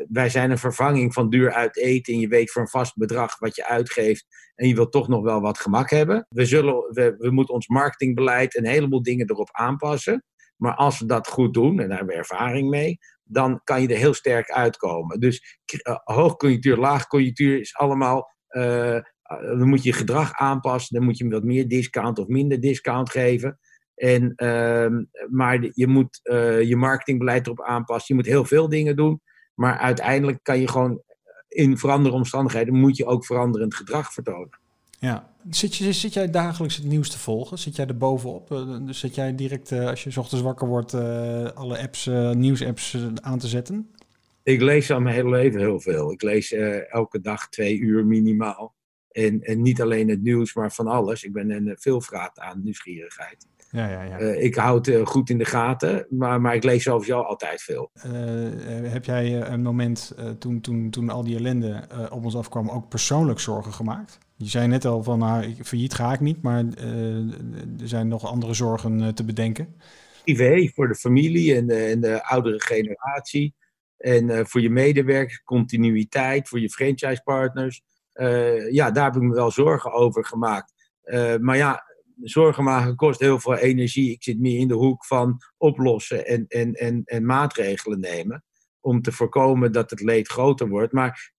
wij 0.08 0.28
zijn 0.28 0.50
een 0.50 0.58
vervanging 0.58 1.12
van 1.12 1.30
duur 1.30 1.52
uit 1.52 1.76
eten. 1.76 2.14
En 2.14 2.20
je 2.20 2.28
weet 2.28 2.50
voor 2.50 2.62
een 2.62 2.68
vast 2.68 2.96
bedrag 2.96 3.38
wat 3.38 3.56
je 3.56 3.66
uitgeeft. 3.66 4.26
En 4.54 4.68
je 4.68 4.74
wilt 4.74 4.92
toch 4.92 5.08
nog 5.08 5.22
wel 5.22 5.40
wat 5.40 5.58
gemak 5.58 5.90
hebben. 5.90 6.26
We, 6.28 6.44
zullen, 6.44 6.74
we, 6.74 7.14
we 7.18 7.30
moeten 7.30 7.54
ons 7.54 7.68
marketingbeleid 7.68 8.56
een 8.56 8.66
heleboel 8.66 9.02
dingen 9.02 9.30
erop 9.30 9.48
aanpassen. 9.52 10.24
Maar 10.56 10.74
als 10.74 10.98
we 10.98 11.06
dat 11.06 11.28
goed 11.28 11.54
doen, 11.54 11.80
en 11.80 11.88
daar 11.88 11.96
hebben 11.96 12.14
we 12.14 12.20
ervaring 12.20 12.70
mee, 12.70 12.98
dan 13.24 13.60
kan 13.64 13.82
je 13.82 13.88
er 13.88 13.96
heel 13.96 14.14
sterk 14.14 14.50
uitkomen. 14.50 15.20
Dus 15.20 15.58
uh, 15.88 15.96
hoogconjunctuur, 16.04 16.76
laagconjunctuur 16.76 17.60
is 17.60 17.76
allemaal. 17.76 18.28
Uh, 18.50 18.98
dan 19.40 19.68
moet 19.68 19.82
je 19.82 19.88
je 19.88 19.96
gedrag 19.96 20.32
aanpassen, 20.32 20.96
dan 20.96 21.04
moet 21.04 21.18
je 21.18 21.28
wat 21.28 21.44
meer 21.44 21.68
discount 21.68 22.18
of 22.18 22.26
minder 22.26 22.60
discount 22.60 23.10
geven. 23.10 23.58
En, 24.00 24.32
uh, 24.36 25.02
maar 25.30 25.68
je 25.74 25.86
moet 25.86 26.20
uh, 26.22 26.62
je 26.62 26.76
marketingbeleid 26.76 27.46
erop 27.46 27.62
aanpassen. 27.62 28.14
Je 28.14 28.22
moet 28.22 28.30
heel 28.30 28.44
veel 28.44 28.68
dingen 28.68 28.96
doen. 28.96 29.20
Maar 29.54 29.78
uiteindelijk 29.78 30.38
kan 30.42 30.60
je 30.60 30.68
gewoon 30.68 31.02
in 31.48 31.78
veranderende 31.78 32.18
omstandigheden 32.18 32.74
moet 32.74 32.96
je 32.96 33.06
ook 33.06 33.24
veranderend 33.24 33.74
gedrag 33.74 34.12
vertonen. 34.12 34.58
Ja. 34.98 35.30
Zit, 35.50 35.76
je, 35.76 35.92
zit 35.92 36.12
jij 36.12 36.30
dagelijks 36.30 36.76
het 36.76 36.84
nieuws 36.84 37.10
te 37.10 37.18
volgen? 37.18 37.58
Zit 37.58 37.76
jij 37.76 37.86
er 37.86 37.96
bovenop? 37.96 38.50
Uh, 38.52 38.76
zit 38.86 39.14
jij 39.14 39.34
direct 39.34 39.72
als 39.72 40.04
je 40.04 40.20
ochtends 40.20 40.44
wakker 40.44 40.68
wordt 40.68 40.94
alle 41.54 41.78
apps, 41.78 42.10
nieuwsapps 42.32 42.96
aan 43.14 43.38
te 43.38 43.48
zetten? 43.48 43.90
Ik 44.42 44.60
lees 44.60 44.90
al 44.90 45.00
mijn 45.00 45.14
hele 45.14 45.30
leven 45.30 45.60
heel 45.60 45.80
veel. 45.80 46.12
Ik 46.12 46.22
lees 46.22 46.52
elke 46.88 47.20
dag 47.20 47.48
twee 47.48 47.78
uur 47.78 48.06
minimaal. 48.06 48.74
En, 49.10 49.40
en 49.40 49.62
niet 49.62 49.82
alleen 49.82 50.08
het 50.08 50.22
nieuws, 50.22 50.54
maar 50.54 50.72
van 50.72 50.86
alles. 50.86 51.24
Ik 51.24 51.32
ben 51.32 51.50
een 51.50 51.76
veelvraat 51.78 52.38
aan 52.38 52.60
nieuwsgierigheid. 52.62 53.46
Ja, 53.70 53.88
ja, 53.88 54.02
ja. 54.02 54.20
Uh, 54.20 54.42
ik 54.42 54.54
houd 54.54 54.86
het 54.86 54.94
uh, 54.94 55.06
goed 55.06 55.30
in 55.30 55.38
de 55.38 55.44
gaten, 55.44 56.06
maar, 56.08 56.40
maar 56.40 56.54
ik 56.54 56.64
lees 56.64 56.82
sowieso 56.82 57.20
altijd 57.20 57.62
veel. 57.62 57.90
Uh, 57.94 58.12
heb 58.92 59.04
jij 59.04 59.40
een 59.40 59.62
moment 59.62 60.14
toen, 60.38 60.60
toen, 60.60 60.90
toen 60.90 61.10
al 61.10 61.24
die 61.24 61.36
ellende 61.36 61.84
op 62.10 62.24
ons 62.24 62.36
afkwam 62.36 62.70
ook 62.70 62.88
persoonlijk 62.88 63.40
zorgen 63.40 63.72
gemaakt? 63.72 64.18
Je 64.36 64.48
zei 64.48 64.66
net 64.66 64.84
al 64.84 65.02
van, 65.02 65.18
nou, 65.18 65.54
failliet 65.62 65.94
ga 65.94 66.12
ik 66.12 66.20
niet, 66.20 66.42
maar 66.42 66.64
er 67.80 67.88
zijn 67.88 68.08
nog 68.08 68.26
andere 68.26 68.54
zorgen 68.54 69.14
te 69.14 69.24
bedenken. 69.24 69.74
Privé, 70.24 70.70
voor 70.74 70.88
de 70.88 70.94
familie 70.94 71.54
en 71.54 71.66
de, 71.66 71.84
en 71.84 72.00
de 72.00 72.24
oudere 72.24 72.62
generatie. 72.62 73.54
En 73.96 74.46
voor 74.46 74.60
je 74.60 74.70
medewerkers, 74.70 75.42
continuïteit, 75.42 76.48
voor 76.48 76.60
je 76.60 76.70
franchisepartners. 76.70 77.82
ja, 78.70 78.90
daar 78.90 79.04
heb 79.04 79.16
ik 79.16 79.22
me 79.22 79.34
wel 79.34 79.50
zorgen 79.50 79.92
over 79.92 80.24
gemaakt. 80.24 80.72
maar 81.40 81.56
ja, 81.56 81.89
zorgen 82.22 82.64
maken 82.64 82.96
kost 82.96 83.20
heel 83.20 83.40
veel 83.40 83.56
energie. 83.56 84.10
Ik 84.10 84.22
zit 84.22 84.40
meer 84.40 84.58
in 84.58 84.68
de 84.68 84.74
hoek 84.74 85.04
van 85.04 85.38
oplossen 85.56 86.26
en, 86.26 86.46
en, 86.48 86.72
en, 86.72 87.02
en 87.04 87.26
maatregelen 87.26 88.00
nemen. 88.00 88.44
Om 88.80 89.02
te 89.02 89.12
voorkomen 89.12 89.72
dat 89.72 89.90
het 89.90 90.00
leed 90.00 90.28
groter 90.28 90.68
wordt. 90.68 90.92
Maar 90.92 91.32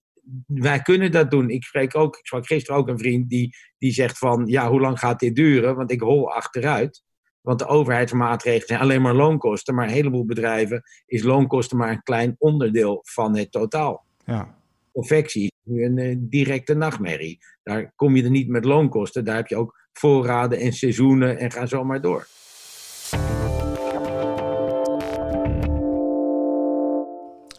wij 0.45 0.81
kunnen 0.81 1.11
dat 1.11 1.31
doen. 1.31 1.49
Ik 1.49 1.63
spreek 1.63 1.95
ook, 1.95 2.17
ik 2.17 2.25
sprak 2.25 2.45
gisteren 2.45 2.79
ook 2.79 2.87
een 2.87 2.99
vriend 2.99 3.29
die, 3.29 3.55
die 3.77 3.91
zegt 3.91 4.17
van 4.17 4.45
ja, 4.45 4.69
hoe 4.69 4.79
lang 4.79 4.99
gaat 4.99 5.19
dit 5.19 5.35
duren? 5.35 5.75
Want 5.75 5.91
ik 5.91 5.99
hol 5.99 6.33
achteruit. 6.33 7.03
Want 7.41 7.59
de 7.59 7.67
overheidsmaatregelen 7.67 8.67
zijn 8.67 8.79
alleen 8.79 9.01
maar 9.01 9.15
loonkosten. 9.15 9.75
Maar 9.75 9.87
een 9.87 9.93
heleboel 9.93 10.25
bedrijven 10.25 10.83
is 11.05 11.23
loonkosten 11.23 11.77
maar 11.77 11.91
een 11.91 12.03
klein 12.03 12.35
onderdeel 12.37 12.99
van 13.03 13.37
het 13.37 13.51
totaal. 13.51 14.05
Ja. 14.25 14.59
Confectie 14.91 15.43
is 15.43 15.51
nu 15.63 15.85
een, 15.85 15.97
een 15.97 16.29
directe 16.29 16.73
nachtmerrie. 16.73 17.39
Daar 17.63 17.93
kom 17.95 18.15
je 18.15 18.23
er 18.23 18.29
niet 18.29 18.47
met 18.47 18.65
loonkosten. 18.65 19.25
Daar 19.25 19.35
heb 19.35 19.47
je 19.47 19.55
ook 19.55 19.80
voorraden 19.93 20.59
en 20.59 20.73
seizoenen 20.73 21.39
en 21.39 21.51
ga 21.51 21.65
zo 21.65 21.83
maar 21.83 22.01
door. 22.01 22.27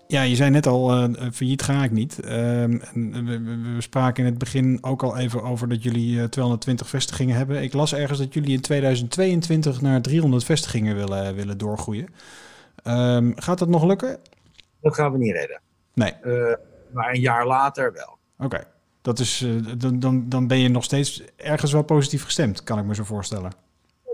Ja, 0.06 0.22
je 0.22 0.34
zei 0.34 0.50
net 0.50 0.66
al, 0.66 0.96
uh, 0.96 1.30
failliet 1.32 1.62
ga 1.62 1.84
ik 1.84 1.90
niet. 1.90 2.18
Uh, 2.24 2.30
we, 2.30 3.40
we, 3.74 3.76
spraken 3.78 4.24
in 4.24 4.30
het 4.30 4.38
begin 4.38 4.78
ook 4.80 5.02
al 5.02 5.16
even 5.16 5.42
over 5.42 5.68
dat 5.68 5.82
jullie 5.82 6.16
uh, 6.16 6.24
220 6.24 6.88
vestigingen 6.88 7.36
hebben. 7.36 7.62
Ik 7.62 7.72
las 7.72 7.94
ergens 7.94 8.18
dat 8.18 8.34
jullie 8.34 8.52
in 8.52 8.60
2022 8.60 9.80
naar 9.80 10.00
300 10.00 10.44
vestigingen 10.44 10.96
willen, 10.96 11.34
willen 11.34 11.58
doorgroeien. 11.58 12.08
Um, 12.84 13.32
gaat 13.36 13.58
dat 13.58 13.68
nog 13.68 13.84
lukken? 13.84 14.18
Dat 14.80 14.94
gaan 14.94 15.12
we 15.12 15.18
niet 15.18 15.32
redden. 15.32 15.60
Nee. 15.94 16.12
Eh, 16.12 16.54
maar 16.92 17.12
een 17.12 17.20
jaar 17.20 17.46
later 17.46 17.92
wel. 17.92 18.18
Oké. 18.38 18.64
Dat 19.02 19.18
is, 19.18 19.40
uh, 19.40 19.62
dan, 19.78 19.98
dan, 19.98 20.28
dan 20.28 20.46
ben 20.46 20.58
je 20.58 20.68
nog 20.68 20.84
steeds 20.84 21.22
ergens 21.36 21.72
wel 21.72 21.82
positief 21.82 22.24
gestemd, 22.24 22.64
kan 22.64 22.78
ik 22.78 22.84
me 22.84 22.94
zo 22.94 23.04
voorstellen. 23.04 23.52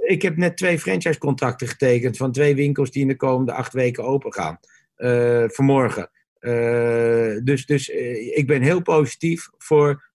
Ik 0.01 0.23
heb 0.23 0.37
net 0.37 0.57
twee 0.57 0.79
franchise-contracten 0.79 1.69
getekend 1.69 2.17
van 2.17 2.33
twee 2.33 2.55
winkels 2.55 2.91
die 2.91 3.03
in 3.03 3.09
de 3.09 3.17
komende 3.17 3.53
acht 3.53 3.73
weken 3.73 4.05
open 4.05 4.33
gaan. 4.33 4.59
Uh, 4.97 5.45
vanmorgen. 5.47 6.11
Uh, 6.41 7.41
dus 7.45 7.67
dus 7.67 7.89
ik 8.35 8.47
ben 8.47 8.63
heel 8.63 8.83
positief 8.83 9.49
voor 9.59 10.07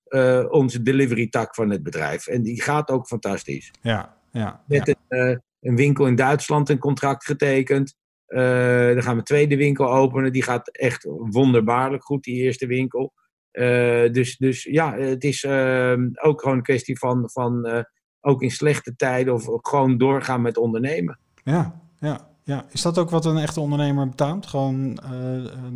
onze 0.49 0.81
delivery-tak 0.81 1.55
van 1.55 1.69
het 1.69 1.83
bedrijf. 1.83 2.27
En 2.27 2.41
die 2.41 2.61
gaat 2.61 2.89
ook 2.89 3.07
fantastisch. 3.07 3.71
Ja, 3.81 4.17
ja. 4.31 4.63
Met 4.67 4.87
ja. 4.87 4.95
Een, 5.07 5.41
een, 5.61 5.75
winkel 5.75 6.07
in 6.07 6.15
Duitsland 6.15 6.69
een 6.69 6.77
contract 6.77 7.25
getekend. 7.25 7.95
dan 8.25 9.01
gaan 9.01 9.13
we 9.13 9.19
een 9.19 9.23
tweede 9.23 9.57
winkel 9.57 9.93
openen. 9.93 10.31
Die 10.31 10.43
gaat 10.43 10.69
echt 10.69 11.03
wonderbaarlijk 11.29 12.03
goed, 12.03 12.23
die 12.23 12.35
eerste 12.35 12.67
winkel. 12.67 13.13
Uh, 13.53 14.11
dus, 14.11 14.37
dus 14.37 14.63
ja, 14.63 14.97
het 14.97 15.23
is 15.23 15.43
uh, 15.43 15.93
ook 16.13 16.41
gewoon 16.41 16.57
een 16.57 16.63
kwestie 16.63 16.97
van, 16.97 17.29
van 17.29 17.67
uh, 17.67 17.79
ook 18.21 18.41
in 18.41 18.51
slechte 18.51 18.95
tijden 18.95 19.33
of 19.33 19.47
gewoon 19.61 19.97
doorgaan 19.97 20.41
met 20.41 20.57
ondernemen. 20.57 21.19
Ja, 21.43 21.81
ja, 21.99 22.29
ja. 22.43 22.65
Is 22.71 22.81
dat 22.81 22.97
ook 22.97 23.09
wat 23.09 23.25
een 23.25 23.37
echte 23.37 23.59
ondernemer 23.59 24.09
betaamt? 24.09 24.45
Gewoon 24.45 24.99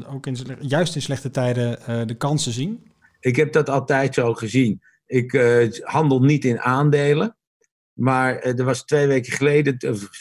ook 0.07 0.27
in, 0.27 0.37
juist 0.59 0.95
in 0.95 1.01
slechte 1.01 1.29
tijden 1.29 2.07
de 2.07 2.15
kansen 2.15 2.51
zien? 2.51 2.91
Ik 3.19 3.35
heb 3.35 3.53
dat 3.53 3.69
altijd 3.69 4.13
zo 4.13 4.33
gezien. 4.33 4.81
Ik 5.05 5.31
handel 5.83 6.19
niet 6.19 6.45
in 6.45 6.59
aandelen. 6.59 7.35
Maar 7.93 8.39
er 8.39 8.63
was 8.63 8.85
twee 8.85 9.07
weken 9.07 9.31
geleden, 9.31 9.77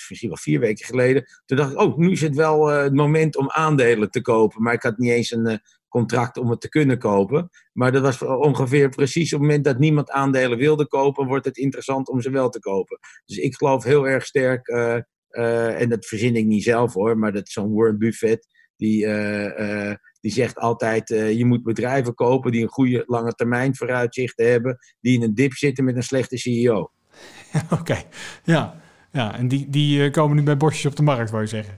misschien 0.08 0.28
wel 0.28 0.36
vier 0.36 0.60
weken 0.60 0.86
geleden, 0.86 1.24
toen 1.44 1.56
dacht 1.56 1.72
ik, 1.72 1.78
oh, 1.78 1.96
nu 1.96 2.10
is 2.10 2.20
het 2.20 2.34
wel 2.34 2.66
het 2.66 2.94
moment 2.94 3.36
om 3.36 3.50
aandelen 3.50 4.10
te 4.10 4.20
kopen. 4.20 4.62
Maar 4.62 4.74
ik 4.74 4.82
had 4.82 4.98
niet 4.98 5.10
eens 5.10 5.30
een 5.30 5.60
contract 5.96 6.36
om 6.36 6.50
het 6.50 6.60
te 6.60 6.68
kunnen 6.68 6.98
kopen. 6.98 7.50
Maar 7.72 7.92
dat 7.92 8.02
was 8.02 8.22
ongeveer 8.22 8.88
precies 8.88 9.32
op 9.32 9.38
het 9.40 9.48
moment 9.48 9.64
dat 9.64 9.78
niemand 9.78 10.10
aandelen 10.10 10.58
wilde 10.58 10.86
kopen, 10.86 11.26
wordt 11.26 11.44
het 11.44 11.56
interessant 11.56 12.08
om 12.08 12.20
ze 12.20 12.30
wel 12.30 12.48
te 12.48 12.58
kopen. 12.58 12.98
Dus 13.24 13.36
ik 13.36 13.54
geloof 13.54 13.84
heel 13.84 14.08
erg 14.08 14.26
sterk, 14.26 14.68
uh, 14.68 14.96
uh, 15.30 15.80
en 15.80 15.88
dat 15.88 16.06
verzin 16.06 16.36
ik 16.36 16.44
niet 16.44 16.62
zelf 16.62 16.92
hoor, 16.92 17.18
maar 17.18 17.32
dat 17.32 17.48
zo'n 17.48 17.74
Warren 17.74 17.98
Buffett. 17.98 18.46
Die, 18.76 19.06
uh, 19.06 19.94
die 20.20 20.32
zegt 20.32 20.56
altijd, 20.58 21.08
je 21.08 21.44
moet 21.44 21.62
bedrijven 21.62 22.14
kopen 22.14 22.52
die 22.52 22.62
een 22.62 22.68
goede 22.68 23.02
lange 23.06 23.32
termijn 23.32 23.76
vooruitzichten 23.76 24.50
hebben, 24.50 24.78
die 25.00 25.14
in 25.14 25.22
een 25.22 25.34
dip 25.34 25.52
zitten 25.52 25.84
met 25.84 25.96
een 25.96 26.02
slechte 26.02 26.36
CEO. 26.36 26.90
Oké, 27.80 28.02
ja. 28.44 28.85
Ja. 29.16 29.34
En 29.34 29.48
die, 29.48 29.70
die 29.70 30.10
komen 30.10 30.36
nu 30.36 30.42
bij 30.42 30.56
bosjes 30.56 30.86
op 30.86 30.96
de 30.96 31.02
markt, 31.02 31.30
wou 31.30 31.42
je 31.42 31.48
zeggen. 31.48 31.76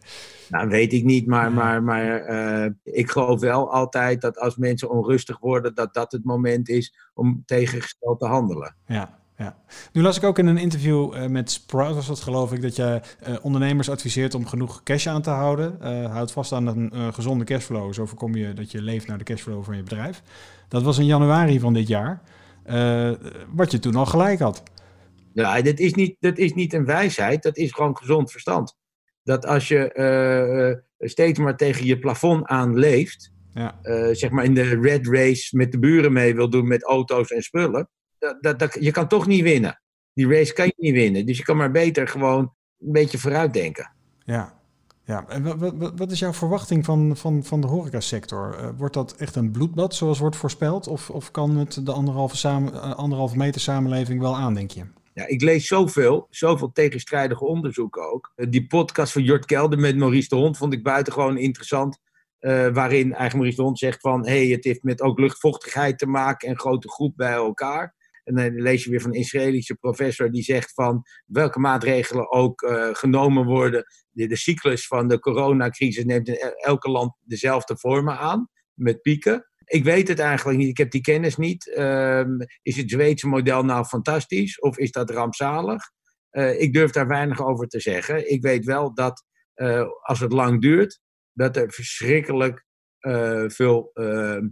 Nou, 0.49 0.68
weet 0.68 0.92
ik 0.92 1.04
niet, 1.04 1.26
maar, 1.26 1.52
maar, 1.52 1.83
maar 1.83 2.30
uh, 2.30 2.71
ik 2.85 3.11
geloof 3.11 3.40
wel 3.40 3.73
altijd 3.73 4.21
dat 4.21 4.38
als 4.38 4.57
mensen 4.57 4.90
onrustig 4.90 5.38
worden, 5.38 5.75
dat 5.75 5.95
dat 5.95 6.12
het 6.12 6.25
moment 6.25 6.68
is 6.68 6.95
om 7.14 7.42
tegengesteld 7.47 8.18
te 8.18 8.26
handelen. 8.26 8.75
Ja, 8.87 9.18
ja. 9.37 9.57
Nu 9.92 10.02
las 10.02 10.16
ik 10.16 10.25
ook 10.25 10.38
in 10.38 10.47
een 10.47 10.59
interview 10.59 11.14
uh, 11.14 11.26
met 11.26 11.50
Sprout, 11.50 11.95
was 11.95 12.07
dat 12.07 12.21
geloof 12.21 12.52
ik, 12.52 12.62
dat 12.62 12.76
je 12.76 13.00
uh, 13.28 13.37
ondernemers 13.42 13.90
adviseert 13.90 14.35
om 14.35 14.47
genoeg 14.47 14.83
cash 14.83 15.07
aan 15.07 15.23
te 15.23 15.30
houden. 15.30 15.76
houd 16.11 16.33
vast 16.33 16.52
aan 16.52 16.66
een 16.66 17.14
gezonde 17.14 17.45
cashflow, 17.45 17.92
zo 17.92 18.07
voorkom 18.07 18.35
je 18.35 18.52
dat 18.52 18.71
je 18.71 18.83
leeft 18.83 19.07
naar 19.07 19.18
de 19.18 19.25
cashflow 19.25 19.64
van 19.64 19.76
je 19.76 19.83
bedrijf. 19.83 20.23
Dat 20.68 20.83
was 20.83 20.99
in 20.99 21.07
januari 21.07 21.61
van 21.61 21.73
dit 21.73 21.88
jaar, 21.88 22.21
wat 23.54 23.71
je 23.71 23.78
toen 23.78 23.97
al 23.97 24.07
gelijk 24.07 24.38
had. 24.38 24.62
Ja, 25.42 25.62
dit 25.62 25.80
is, 25.80 25.95
niet, 25.95 26.16
dat 26.21 26.38
is 26.38 26.54
niet 26.54 26.73
een 26.73 26.85
wijsheid, 26.85 27.42
dat 27.42 27.57
is 27.57 27.73
gewoon 27.73 27.97
gezond 27.97 28.30
verstand. 28.30 28.76
Dat 29.23 29.47
als 29.47 29.68
je 29.68 29.92
uh, 30.99 31.09
steeds 31.09 31.38
maar 31.38 31.57
tegen 31.57 31.87
je 31.87 31.99
plafond 31.99 32.47
aan 32.47 32.78
leeft, 32.78 33.33
ja. 33.54 33.78
uh, 33.83 34.09
zeg 34.12 34.30
maar 34.30 34.45
in 34.45 34.54
de 34.54 34.80
red 34.80 35.07
race 35.07 35.57
met 35.57 35.73
de 35.73 35.78
buren 35.78 36.12
mee 36.12 36.35
wil 36.35 36.50
doen 36.50 36.68
met 36.68 36.85
auto's 36.85 37.30
en 37.30 37.42
spullen, 37.42 37.88
dat, 38.18 38.37
dat, 38.40 38.59
dat, 38.59 38.76
je 38.80 38.90
kan 38.90 39.09
toch 39.09 39.26
niet 39.26 39.42
winnen. 39.42 39.83
Die 40.12 40.28
race 40.28 40.52
kan 40.52 40.66
je 40.66 40.75
niet 40.76 40.95
winnen. 40.95 41.26
Dus 41.26 41.37
je 41.37 41.45
kan 41.45 41.57
maar 41.57 41.71
beter 41.71 42.09
gewoon 42.09 42.54
een 42.78 42.92
beetje 42.92 43.18
vooruitdenken. 43.18 43.92
Ja, 44.25 44.59
ja, 45.09 45.25
en 45.28 45.59
wat, 45.59 45.92
wat, 45.97 46.11
is 46.11 46.18
jouw 46.18 46.33
verwachting 46.33 46.85
van, 46.85 47.16
van, 47.16 47.45
van 47.45 47.61
de 47.61 47.66
horecasector? 47.66 48.59
Uh, 48.61 48.68
wordt 48.76 48.95
dat 48.95 49.12
echt 49.16 49.37
een 49.37 49.50
bloedbad 49.50 49.95
zoals 49.95 50.18
wordt 50.18 50.37
voorspeld? 50.37 50.87
Of, 50.87 51.11
of 51.11 51.30
kan 51.30 51.57
het 51.57 51.87
de 51.87 51.92
anderhalve, 51.92 52.37
samen, 52.37 52.97
anderhalve 52.97 53.37
meter 53.37 53.61
samenleving 53.61 54.21
wel 54.21 54.37
aan, 54.37 54.54
denk 54.54 54.71
je? 54.71 54.85
Ja, 55.19 55.27
ik 55.27 55.43
lees 55.43 55.67
zoveel, 55.67 56.27
zoveel 56.31 56.73
tegenstrijdige 56.73 57.45
onderzoeken 57.45 58.13
ook. 58.13 58.33
Eh, 58.35 58.47
die 58.51 58.67
podcast 58.67 59.13
van 59.13 59.23
Jort 59.23 59.45
Kelder 59.45 59.79
met 59.79 59.97
Maurice 59.97 60.29
de 60.29 60.37
Hond 60.37 60.57
vond 60.57 60.73
ik 60.73 60.83
buitengewoon 60.83 61.39
interessant. 61.39 61.99
Uh, 62.41 62.51
waarin 62.69 63.03
eigenlijk 63.03 63.35
Maurice 63.35 63.57
de 63.57 63.63
Hond 63.63 63.79
zegt 63.79 64.01
van... 64.01 64.27
hey, 64.27 64.47
het 64.47 64.65
heeft 64.65 64.83
met 64.83 65.01
ook 65.01 65.19
luchtvochtigheid 65.19 65.99
te 65.99 66.07
maken 66.07 66.49
en 66.49 66.59
grote 66.59 66.91
groep 66.91 67.17
bij 67.17 67.33
elkaar. 67.33 67.95
En 68.25 68.35
dan 68.35 68.55
lees 68.55 68.85
je 68.85 68.91
weer 68.91 69.01
van 69.01 69.11
een 69.11 69.21
Israëlische 69.21 69.75
professor 69.75 70.31
die 70.31 70.43
zegt 70.43 70.73
van... 70.73 71.03
welke 71.27 71.59
maatregelen 71.59 72.31
ook 72.31 72.63
uh, 72.63 72.89
genomen 72.93 73.45
worden... 73.45 73.85
De, 74.11 74.27
de, 74.27 74.37
cyclus 74.37 74.87
van 74.87 75.09
de 75.09 75.19
coronacrisis 75.19 76.05
neemt 76.05 76.29
in 76.29 76.55
elke 76.57 76.91
land 76.91 77.13
dezelfde 77.25 77.79
vormen 77.79 78.19
aan, 78.19 78.49
met 78.75 79.03
pieken. 79.03 79.48
Ik 79.69 79.85
weet 79.85 80.09
het 80.09 80.19
eigenlijk 80.19 80.59
niet. 80.59 80.69
Ik 80.69 80.77
heb 80.77 80.91
die 80.91 81.01
kennis 81.01 81.37
niet. 81.37 81.77
Um, 81.79 82.37
is 82.63 82.77
het 82.77 82.91
Zweedse 82.91 83.29
model 83.29 83.65
nou 83.65 83.85
fantastisch 83.85 84.61
of 84.61 84.79
is 84.79 84.91
dat 84.91 85.11
rampzalig? 85.11 85.83
Uh, 86.31 86.61
ik 86.61 86.73
durf 86.73 86.91
daar 86.91 87.07
weinig 87.07 87.45
over 87.45 87.69
te 87.69 87.81
zeggen. 87.81 88.31
Ik 88.31 88.43
weet 88.43 88.65
wel 88.65 88.95
dat 88.95 89.25
uh, 89.57 89.87
als 90.01 90.21
het 90.21 90.33
lang 90.33 90.61
duurt, 90.61 91.01
dat 91.33 91.57
er 91.57 91.73
verschrikkelijk 91.73 92.65
uh, 93.01 93.45
veel 93.49 93.91
ehm, 93.95 94.49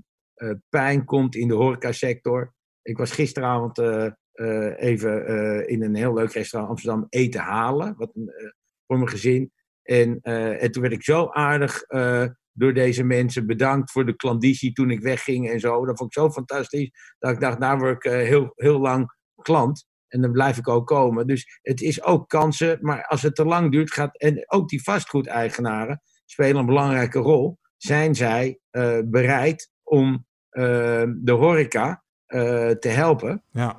pijn 0.69 1.05
komt 1.05 1.35
in 1.35 1.49
de 1.49 1.55
horecasector. 1.55 2.55
Ik 2.83 2.97
was 2.97 3.11
gisteravond 3.11 3.79
even 4.77 5.27
in 5.69 5.83
een 5.83 5.95
heel 5.95 6.15
leuk 6.15 6.33
restaurant 6.33 6.71
Amsterdam 6.71 7.07
eten 7.09 7.41
halen 7.41 7.95
wat, 7.97 8.13
voor 8.87 8.97
mijn 8.97 9.09
gezin. 9.09 9.53
En, 9.83 10.21
en 10.21 10.73
toen 10.73 10.83
werd 10.83 10.95
ik 10.95 11.03
zo 11.03 11.29
aardig 11.29 11.83
door 12.57 12.75
deze 12.75 13.05
mensen. 13.05 13.47
Bedankt 13.47 13.91
voor 13.91 14.07
de 14.07 14.17
klanditie 14.17 14.73
toen 14.73 14.91
ik 14.91 15.01
wegging 15.01 15.51
en 15.51 15.61
zo. 15.61 15.87
Dat 15.87 15.99
vond 15.99 16.17
ik 16.17 16.23
zo 16.23 16.31
fantastisch. 16.31 16.91
Dat 17.19 17.31
ik 17.31 17.41
dacht, 17.41 17.61
daar 17.61 17.79
word 17.79 18.05
ik 18.05 18.13
uh, 18.13 18.19
heel, 18.19 18.53
heel 18.55 18.79
lang 18.79 19.15
klant. 19.43 19.87
En 20.09 20.21
dan 20.21 20.33
blijf 20.33 20.57
ik 20.57 20.69
ook 20.69 20.87
komen. 20.87 21.27
Dus 21.27 21.59
het 21.63 21.81
is 21.81 22.03
ook 22.03 22.29
kansen. 22.29 22.79
Maar 22.81 23.07
als 23.07 23.23
het 23.23 23.35
te 23.35 23.45
lang 23.45 23.73
duurt, 23.73 23.93
gaat. 23.93 24.19
En 24.19 24.45
ook 24.47 24.69
die 24.69 24.83
vastgoedeigenaren 24.83 26.03
spelen 26.25 26.57
een 26.57 26.67
belangrijke 26.67 27.19
rol. 27.19 27.59
Zijn 27.77 28.15
zij 28.15 28.59
uh, 28.71 28.99
bereid 29.05 29.71
om 29.83 30.27
uh, 30.51 30.63
de 31.17 31.33
horeca 31.33 32.05
te 32.79 32.89
helpen? 32.89 33.43
Ja. 33.51 33.73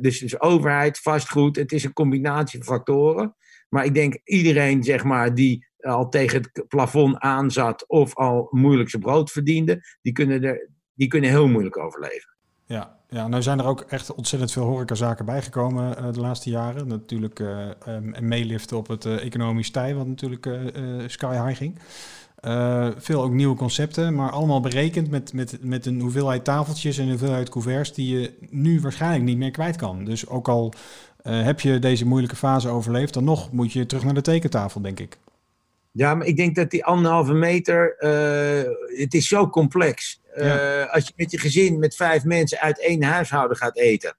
dus, 0.00 0.18
dus 0.18 0.40
overheid, 0.40 0.98
vastgoed. 0.98 1.56
Het 1.56 1.72
is 1.72 1.84
een 1.84 1.92
combinatie 1.92 2.64
van 2.64 2.74
factoren. 2.74 3.36
Maar 3.68 3.84
ik 3.84 3.94
denk 3.94 4.20
iedereen 4.24 4.82
zeg 4.82 5.04
maar, 5.04 5.34
die 5.34 5.66
al 5.82 6.08
tegen 6.08 6.42
het 6.42 6.68
plafond 6.68 7.18
aanzat 7.18 7.88
of 7.88 8.16
al 8.16 8.48
moeilijk 8.50 8.90
zijn 8.90 9.02
brood 9.02 9.30
verdiende, 9.30 9.84
die 10.02 10.12
kunnen, 10.12 10.42
er, 10.42 10.68
die 10.94 11.08
kunnen 11.08 11.30
heel 11.30 11.48
moeilijk 11.48 11.78
overleven. 11.78 12.30
Ja, 12.66 12.96
ja, 13.08 13.28
nou 13.28 13.42
zijn 13.42 13.58
er 13.58 13.66
ook 13.66 13.80
echt 13.80 14.14
ontzettend 14.14 14.52
veel 14.52 14.64
horecazaken 14.64 15.24
bijgekomen 15.24 15.96
uh, 15.98 16.12
de 16.12 16.20
laatste 16.20 16.50
jaren. 16.50 16.88
Natuurlijk 16.88 17.40
uh, 17.40 17.68
um, 17.88 18.14
meeliften 18.20 18.76
op 18.76 18.88
het 18.88 19.04
uh, 19.04 19.24
economisch 19.24 19.70
tij, 19.70 19.94
wat 19.94 20.06
natuurlijk 20.06 20.48
sky 21.06 21.46
high 21.46 21.56
ging. 21.56 21.78
veel 22.96 23.22
ook 23.22 23.32
nieuwe 23.32 23.56
concepten, 23.56 24.14
maar 24.14 24.30
allemaal 24.30 24.60
berekend 24.60 25.10
met, 25.10 25.32
met, 25.32 25.58
met 25.60 25.86
een 25.86 26.00
hoeveelheid 26.00 26.44
tafeltjes 26.44 26.98
en 26.98 27.04
een 27.04 27.10
hoeveelheid 27.10 27.48
couverts 27.48 27.92
die 27.94 28.18
je 28.18 28.32
nu 28.50 28.80
waarschijnlijk 28.80 29.24
niet 29.24 29.38
meer 29.38 29.50
kwijt 29.50 29.76
kan. 29.76 30.04
Dus 30.04 30.28
ook 30.28 30.48
al 30.48 30.72
heb 31.22 31.60
je 31.60 31.78
deze 31.78 32.06
moeilijke 32.06 32.36
fase 32.36 32.68
overleefd, 32.68 33.14
dan 33.14 33.24
nog 33.24 33.52
moet 33.52 33.72
je 33.72 33.86
terug 33.86 34.04
naar 34.04 34.14
de 34.14 34.20
tekentafel, 34.20 34.80
denk 34.80 35.00
ik. 35.00 35.18
Ja, 35.92 36.14
maar 36.14 36.26
ik 36.26 36.36
denk 36.36 36.54
dat 36.54 36.70
die 36.70 36.84
anderhalve 36.84 37.32
meter, 37.32 37.96
uh, 37.98 38.98
het 38.98 39.14
is 39.14 39.26
zo 39.26 39.48
complex. 39.48 40.20
Uh, 40.36 40.92
Als 40.92 41.06
je 41.06 41.12
met 41.16 41.30
je 41.30 41.38
gezin, 41.38 41.78
met 41.78 41.96
vijf 41.96 42.24
mensen 42.24 42.58
uit 42.58 42.80
één 42.80 43.02
huishouden 43.02 43.56
gaat 43.56 43.76
eten, 43.76 44.16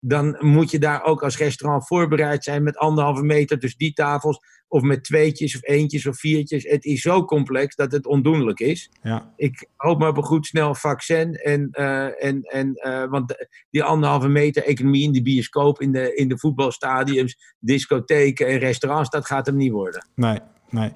dan 0.00 0.36
moet 0.40 0.70
je 0.70 0.78
daar 0.78 1.04
ook 1.04 1.22
als 1.22 1.38
restaurant 1.38 1.86
voorbereid 1.86 2.44
zijn 2.44 2.62
met 2.62 2.76
anderhalve 2.76 3.22
meter, 3.22 3.58
dus 3.58 3.76
die 3.76 3.92
tafels, 3.92 4.40
of 4.68 4.82
met 4.82 5.04
tweetjes 5.04 5.54
of 5.56 5.68
eentjes 5.68 6.06
of 6.06 6.18
viertjes. 6.18 6.64
Het 6.64 6.84
is 6.84 7.00
zo 7.00 7.24
complex 7.24 7.76
dat 7.76 7.92
het 7.92 8.06
ondoenlijk 8.06 8.60
is. 8.60 8.90
Ja. 9.02 9.32
Ik 9.36 9.66
hoop 9.76 9.98
maar 9.98 10.08
op 10.08 10.16
een 10.16 10.22
goed 10.22 10.46
snel 10.46 10.74
vaccin. 10.74 11.34
En, 11.34 11.68
uh, 11.72 12.24
en, 12.24 12.42
en, 12.42 12.78
want 13.10 13.46
die 13.70 13.82
anderhalve 13.82 14.28
meter 14.28 14.64
economie 14.64 15.02
in 15.02 15.12
de 15.12 15.22
bioscoop, 15.22 15.80
in 15.80 15.92
de, 15.92 16.14
in 16.14 16.28
de 16.28 16.38
voetbalstadiums, 16.38 17.54
discotheken 17.58 18.46
en 18.46 18.58
restaurants, 18.58 19.10
dat 19.10 19.26
gaat 19.26 19.46
hem 19.46 19.56
niet 19.56 19.72
worden. 19.72 20.06
Nee, 20.14 20.38
Nee. 20.74 20.92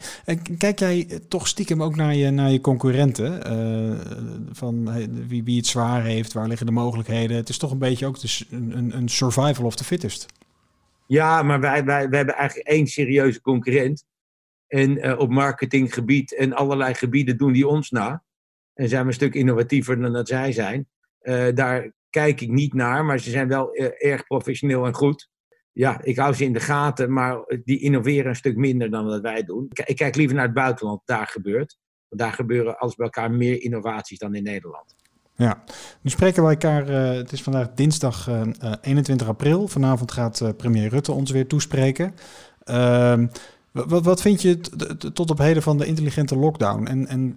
kijk 0.58 0.78
jij 0.78 1.20
toch 1.28 1.48
stiekem 1.48 1.82
ook 1.82 1.96
naar 1.96 2.14
je, 2.14 2.30
naar 2.30 2.50
je 2.50 2.60
concurrenten? 2.60 3.52
Uh, 3.52 4.00
van 4.52 4.92
wie, 5.28 5.44
wie 5.44 5.56
het 5.56 5.66
zwaar 5.66 6.04
heeft, 6.04 6.32
waar 6.32 6.48
liggen 6.48 6.66
de 6.66 6.72
mogelijkheden? 6.72 7.36
Het 7.36 7.48
is 7.48 7.58
toch 7.58 7.70
een 7.70 7.78
beetje 7.78 8.06
ook 8.06 8.16
een, 8.50 8.96
een 8.96 9.08
survival 9.08 9.64
of 9.64 9.76
the 9.76 9.84
fittest. 9.84 10.26
Ja, 11.06 11.42
maar 11.42 11.60
wij, 11.60 11.84
wij, 11.84 12.08
wij 12.08 12.16
hebben 12.16 12.36
eigenlijk 12.36 12.68
één 12.68 12.86
serieuze 12.86 13.40
concurrent. 13.40 14.04
En 14.66 15.06
uh, 15.06 15.18
op 15.18 15.30
marketinggebied 15.30 16.34
en 16.34 16.52
allerlei 16.52 16.94
gebieden 16.94 17.36
doen 17.36 17.52
die 17.52 17.68
ons 17.68 17.90
na. 17.90 18.22
En 18.74 18.88
zijn 18.88 19.02
we 19.02 19.08
een 19.08 19.14
stuk 19.14 19.34
innovatiever 19.34 20.00
dan 20.00 20.12
dat 20.12 20.28
zij 20.28 20.52
zijn. 20.52 20.86
Uh, 21.22 21.46
daar 21.54 21.92
kijk 22.10 22.40
ik 22.40 22.48
niet 22.48 22.74
naar, 22.74 23.04
maar 23.04 23.18
ze 23.18 23.30
zijn 23.30 23.48
wel 23.48 23.74
erg 23.98 24.26
professioneel 24.26 24.86
en 24.86 24.94
goed 24.94 25.28
ja, 25.78 26.00
ik 26.02 26.18
hou 26.18 26.34
ze 26.34 26.44
in 26.44 26.52
de 26.52 26.60
gaten, 26.60 27.12
maar 27.12 27.38
die 27.64 27.80
innoveren 27.80 28.28
een 28.28 28.36
stuk 28.36 28.56
minder 28.56 28.90
dan 28.90 29.04
wat 29.04 29.20
wij 29.20 29.42
doen. 29.42 29.66
Ik 29.84 29.96
kijk 29.96 30.16
liever 30.16 30.36
naar 30.36 30.44
het 30.44 30.54
buitenland, 30.54 31.00
daar 31.04 31.26
gebeurt. 31.26 31.78
Want 32.08 32.20
daar 32.20 32.32
gebeuren 32.32 32.78
alles 32.78 32.94
bij 32.94 33.04
elkaar 33.04 33.30
meer 33.30 33.62
innovaties 33.62 34.18
dan 34.18 34.34
in 34.34 34.42
Nederland. 34.42 34.96
Ja, 35.34 35.64
nu 36.00 36.10
spreken 36.10 36.42
we 36.42 36.48
elkaar. 36.48 36.90
Uh, 36.90 37.16
het 37.16 37.32
is 37.32 37.42
vandaag 37.42 37.74
dinsdag 37.74 38.28
uh, 38.28 38.40
uh, 38.62 38.72
21 38.80 39.28
april. 39.28 39.68
Vanavond 39.68 40.12
gaat 40.12 40.56
premier 40.56 40.88
Rutte 40.88 41.12
ons 41.12 41.30
weer 41.30 41.46
toespreken. 41.46 42.14
Ehm, 42.64 43.26
wat, 43.72 44.04
wat 44.04 44.20
vind 44.20 44.42
je 44.42 44.60
tot 45.12 45.30
op 45.30 45.38
heden 45.38 45.62
van 45.62 45.78
de 45.78 45.86
intelligente 45.86 46.36
lockdown? 46.36 46.86
En, 46.86 47.06
en 47.06 47.36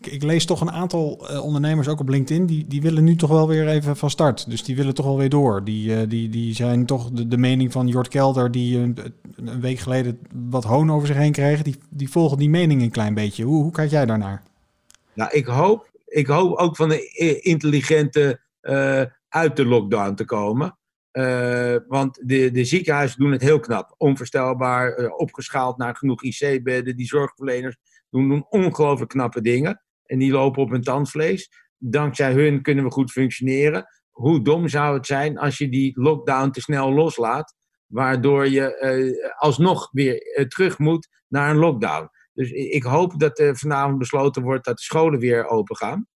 ik, 0.00 0.22
lees 0.22 0.44
toch 0.44 0.60
een 0.60 0.70
aantal 0.70 1.30
uh, 1.30 1.44
ondernemers, 1.44 1.88
ook 1.88 2.00
op 2.00 2.08
LinkedIn, 2.08 2.46
die, 2.46 2.66
die 2.66 2.82
willen 2.82 3.04
nu 3.04 3.16
toch 3.16 3.30
wel 3.30 3.48
weer 3.48 3.68
even 3.68 3.96
van 3.96 4.10
start. 4.10 4.50
Dus 4.50 4.64
die 4.64 4.76
willen 4.76 4.94
toch 4.94 5.06
wel 5.06 5.18
weer 5.18 5.28
door. 5.28 5.64
Die, 5.64 5.88
uh, 5.88 6.08
die, 6.08 6.28
die 6.28 6.54
zijn 6.54 6.86
toch 6.86 7.10
de, 7.10 7.36
mening 7.36 7.72
van 7.72 7.88
Jort 7.88 8.08
Kelder, 8.08 8.50
die 8.50 8.78
een, 8.78 8.96
een 9.36 9.60
week 9.60 9.78
geleden 9.78 10.18
wat 10.50 10.64
hoon 10.64 10.92
over 10.92 11.06
zich 11.06 11.16
heen 11.16 11.32
kreeg, 11.32 11.62
die, 11.62 11.76
die 11.88 12.10
volgen 12.10 12.38
die 12.38 12.50
mening 12.50 12.82
een 12.82 12.90
klein 12.90 13.14
beetje. 13.14 13.44
Hoe, 13.44 13.62
hoe 13.62 13.72
kijk 13.72 13.90
jij 13.90 14.06
daarnaar? 14.06 14.42
Nou, 15.14 15.30
ik 15.32 15.46
hoop, 15.46 15.90
ik 16.06 16.26
hoop 16.26 16.56
ook 16.56 16.76
van 16.76 16.88
de 16.88 17.08
intelligente 17.40 18.40
uh, 18.62 19.02
uit 19.28 19.56
de 19.56 19.66
lockdown 19.66 20.14
te 20.14 20.24
komen. 20.24 20.76
Want 21.86 22.28
de, 22.28 22.50
de 22.50 22.64
ziekenhuizen 22.64 23.18
doen 23.18 23.32
het 23.32 23.42
heel 23.42 23.60
knap. 23.60 23.94
Onvoorstelbaar, 23.96 25.08
opgeschaald 25.08 25.76
naar 25.76 25.96
genoeg 25.96 26.22
IC-bedden. 26.22 26.96
Die 26.96 27.06
zorgverleners 27.06 27.76
doen, 28.10 28.28
doen 28.28 28.46
ongelooflijk 28.48 29.10
knappe 29.10 29.40
dingen 29.40 29.82
en 30.04 30.18
die 30.18 30.32
lopen 30.32 30.62
op 30.62 30.70
hun 30.70 30.82
tandvlees. 30.82 31.50
Dankzij 31.78 32.32
hun 32.32 32.62
kunnen 32.62 32.84
we 32.84 32.90
goed 32.90 33.10
functioneren. 33.10 33.86
Hoe 34.10 34.42
dom 34.42 34.68
zou 34.68 34.96
het 34.96 35.06
zijn 35.06 35.38
als 35.38 35.58
je 35.58 35.68
die 35.68 36.00
lockdown 36.00 36.50
te 36.50 36.60
snel 36.60 36.92
loslaat, 36.92 37.54
waardoor 37.86 38.48
je 38.48 38.78
uh, 38.80 39.38
alsnog 39.38 39.88
weer 39.92 40.46
terug 40.48 40.78
moet 40.78 41.08
naar 41.28 41.50
een 41.50 41.56
lockdown. 41.56 42.08
Dus 42.32 42.50
ik 42.50 42.82
hoop 42.82 43.20
dat 43.20 43.38
er 43.38 43.56
vanavond 43.56 43.98
besloten 43.98 44.42
wordt 44.42 44.64
dat 44.64 44.76
de 44.76 44.82
scholen 44.82 45.18
weer 45.18 45.46
open 45.46 45.76
gaan. 45.76 46.06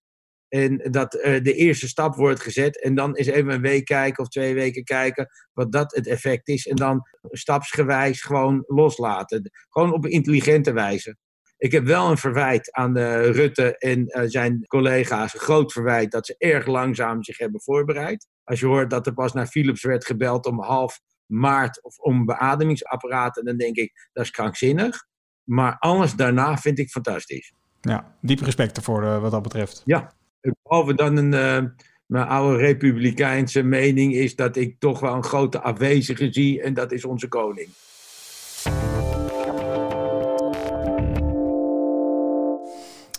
En 0.48 0.88
dat 0.90 1.14
uh, 1.14 1.22
de 1.22 1.54
eerste 1.54 1.88
stap 1.88 2.14
wordt 2.14 2.40
gezet. 2.40 2.82
En 2.82 2.94
dan 2.94 3.16
is 3.16 3.26
even 3.26 3.52
een 3.52 3.60
week 3.60 3.84
kijken 3.84 4.22
of 4.22 4.28
twee 4.28 4.54
weken 4.54 4.84
kijken 4.84 5.28
wat 5.52 5.72
dat 5.72 5.94
het 5.94 6.06
effect 6.06 6.48
is. 6.48 6.66
En 6.66 6.76
dan 6.76 7.02
stapsgewijs 7.22 8.22
gewoon 8.22 8.64
loslaten. 8.66 9.50
Gewoon 9.68 9.92
op 9.92 10.04
een 10.04 10.10
intelligente 10.10 10.72
wijze. 10.72 11.16
Ik 11.58 11.72
heb 11.72 11.84
wel 11.84 12.10
een 12.10 12.18
verwijt 12.18 12.72
aan 12.72 12.98
uh, 12.98 13.30
Rutte 13.30 13.78
en 13.78 14.00
uh, 14.00 14.22
zijn 14.26 14.64
collega's. 14.66 15.34
Een 15.34 15.40
groot 15.40 15.72
verwijt 15.72 16.10
dat 16.10 16.26
ze 16.26 16.34
erg 16.38 16.66
langzaam 16.66 17.22
zich 17.22 17.38
hebben 17.38 17.60
voorbereid. 17.60 18.26
Als 18.44 18.60
je 18.60 18.66
hoort 18.66 18.90
dat 18.90 19.06
er 19.06 19.14
pas 19.14 19.32
naar 19.32 19.46
Philips 19.46 19.82
werd 19.82 20.06
gebeld 20.06 20.46
om 20.46 20.60
half 20.60 21.00
maart 21.26 21.82
of 21.82 21.98
om 21.98 22.24
beademingsapparaten, 22.24 23.44
dan 23.44 23.56
denk 23.56 23.76
ik 23.76 24.08
dat 24.12 24.24
is 24.24 24.30
krankzinnig. 24.30 25.04
Maar 25.44 25.76
alles 25.78 26.14
daarna 26.14 26.56
vind 26.56 26.78
ik 26.78 26.90
fantastisch. 26.90 27.52
Ja, 27.80 28.16
diep 28.20 28.40
respect 28.40 28.76
ervoor 28.76 29.02
uh, 29.02 29.20
wat 29.20 29.30
dat 29.30 29.42
betreft. 29.42 29.82
Ja, 29.84 30.12
behalve 30.40 30.94
dan 30.94 31.16
een 31.16 31.74
mijn 32.06 32.26
oude 32.26 32.56
republikeinse 32.56 33.62
mening 33.62 34.14
is 34.14 34.36
dat 34.36 34.56
ik 34.56 34.76
toch 34.78 35.00
wel 35.00 35.14
een 35.14 35.24
grote 35.24 35.60
afwezige 35.60 36.32
zie 36.32 36.62
en 36.62 36.74
dat 36.74 36.92
is 36.92 37.04
onze 37.04 37.28
koning. 37.28 37.68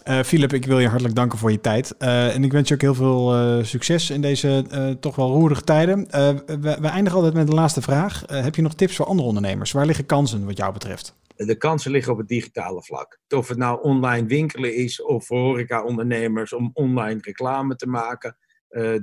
Uh, 0.09 0.23
Philip, 0.23 0.53
ik 0.53 0.65
wil 0.65 0.79
je 0.79 0.87
hartelijk 0.87 1.15
danken 1.15 1.37
voor 1.37 1.51
je 1.51 1.61
tijd. 1.61 1.95
Uh, 1.99 2.35
en 2.35 2.43
ik 2.43 2.51
wens 2.51 2.67
je 2.67 2.73
ook 2.73 2.81
heel 2.81 2.95
veel 2.95 3.63
succes 3.63 4.09
in 4.09 4.21
deze 4.21 4.65
toch 4.99 5.15
wel 5.15 5.29
roerige 5.29 5.63
tijden. 5.63 6.07
We, 6.45 6.77
we, 6.81 6.87
eindigen 6.87 7.17
altijd 7.17 7.33
met 7.33 7.47
de 7.47 7.53
laatste 7.53 7.81
vraag. 7.81 8.23
heb 8.27 8.55
je 8.55 8.61
nog 8.61 8.73
tips 8.73 8.95
voor 8.95 9.05
andere 9.05 9.27
ondernemers? 9.27 9.71
Waar 9.71 9.85
liggen 9.85 10.05
kansen 10.05 10.45
wat 10.45 10.57
jou 10.57 10.73
betreft? 10.73 11.15
De 11.45 11.55
kansen 11.57 11.91
liggen 11.91 12.13
op 12.13 12.17
het 12.17 12.27
digitale 12.27 12.83
vlak. 12.83 13.19
Of 13.27 13.47
het 13.47 13.57
nou 13.57 13.81
online 13.81 14.27
winkelen 14.27 14.75
is 14.75 15.01
of 15.01 15.25
voor 15.25 15.39
horeca-ondernemers 15.39 16.53
om 16.53 16.69
online 16.73 17.19
reclame 17.21 17.75
te 17.75 17.87
maken. 17.87 18.37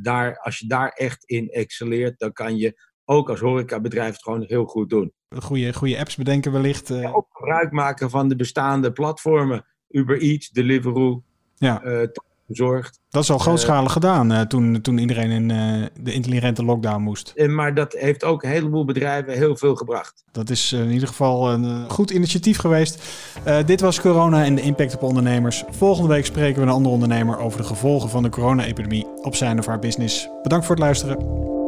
daar, 0.01 0.39
als 0.39 0.59
je 0.59 0.67
daar 0.67 0.89
echt 0.89 1.25
in 1.25 1.49
excelleert, 1.49 2.19
dan 2.19 2.33
kan 2.33 2.57
je 2.57 2.81
ook 3.05 3.31
als 3.31 3.41
horecabedrijf 3.41 4.13
het 4.13 4.23
gewoon 4.23 4.45
heel 4.47 4.65
goed 4.65 4.91
doen. 4.91 5.13
Goede, 5.29 5.73
goede 5.73 5.99
apps 5.99 6.17
bedenken 6.17 6.53
wellicht. 6.53 6.89
Ja, 6.89 7.11
ook 7.11 7.27
gebruik 7.31 7.73
maken 7.73 8.11
van 8.11 8.29
de 8.29 8.37
bestaande 8.37 8.93
platformen. 8.93 9.67
Uber 9.89 10.21
Eats, 10.21 10.51
Deliveroo, 10.51 11.23
ja. 11.55 11.85
Uh, 11.85 12.07
Dat 13.09 13.23
is 13.23 13.31
al 13.31 13.39
grootschalig 13.39 13.87
uh, 13.87 13.93
gedaan 13.93 14.33
uh, 14.33 14.41
toen, 14.41 14.81
toen 14.81 14.99
iedereen 14.99 15.31
in 15.31 15.49
de 16.01 16.13
intelligente 16.13 16.65
lockdown 16.65 17.03
moest. 17.03 17.47
maar 17.47 17.75
dat 17.75 17.93
heeft 17.93 18.25
ook 18.25 18.43
een 18.43 18.51
heleboel 18.51 18.85
bedrijven 18.85 19.33
heel 19.33 19.57
veel 19.57 19.75
gebracht. 19.75 20.25
Dat 20.33 20.51
is 20.51 20.73
in 20.73 20.91
ieder 20.91 21.09
geval 21.09 21.53
een 21.53 21.91
goed 21.91 22.11
initiatief 22.11 22.59
geweest. 22.59 23.03
dit 23.67 23.81
was 23.81 24.01
corona 24.01 24.45
en 24.45 24.55
de 24.55 24.63
impact 24.63 24.95
op 24.95 25.03
ondernemers. 25.03 25.65
Volgende 25.71 26.09
week 26.09 26.27
spreken 26.27 26.61
we 26.61 26.67
een 26.67 26.75
andere 26.75 26.95
ondernemer 26.95 27.39
over 27.39 27.61
de 27.61 27.67
gevolgen 27.67 28.11
van 28.11 28.23
de 28.23 28.29
corona-epidemie 28.29 29.07
op 29.23 29.35
zijn 29.35 29.59
of 29.59 29.67
haar 29.67 29.79
business. 29.79 30.29
Bedankt 30.43 30.67
voor 30.67 30.75
het 30.75 30.85
luisteren. 30.85 31.64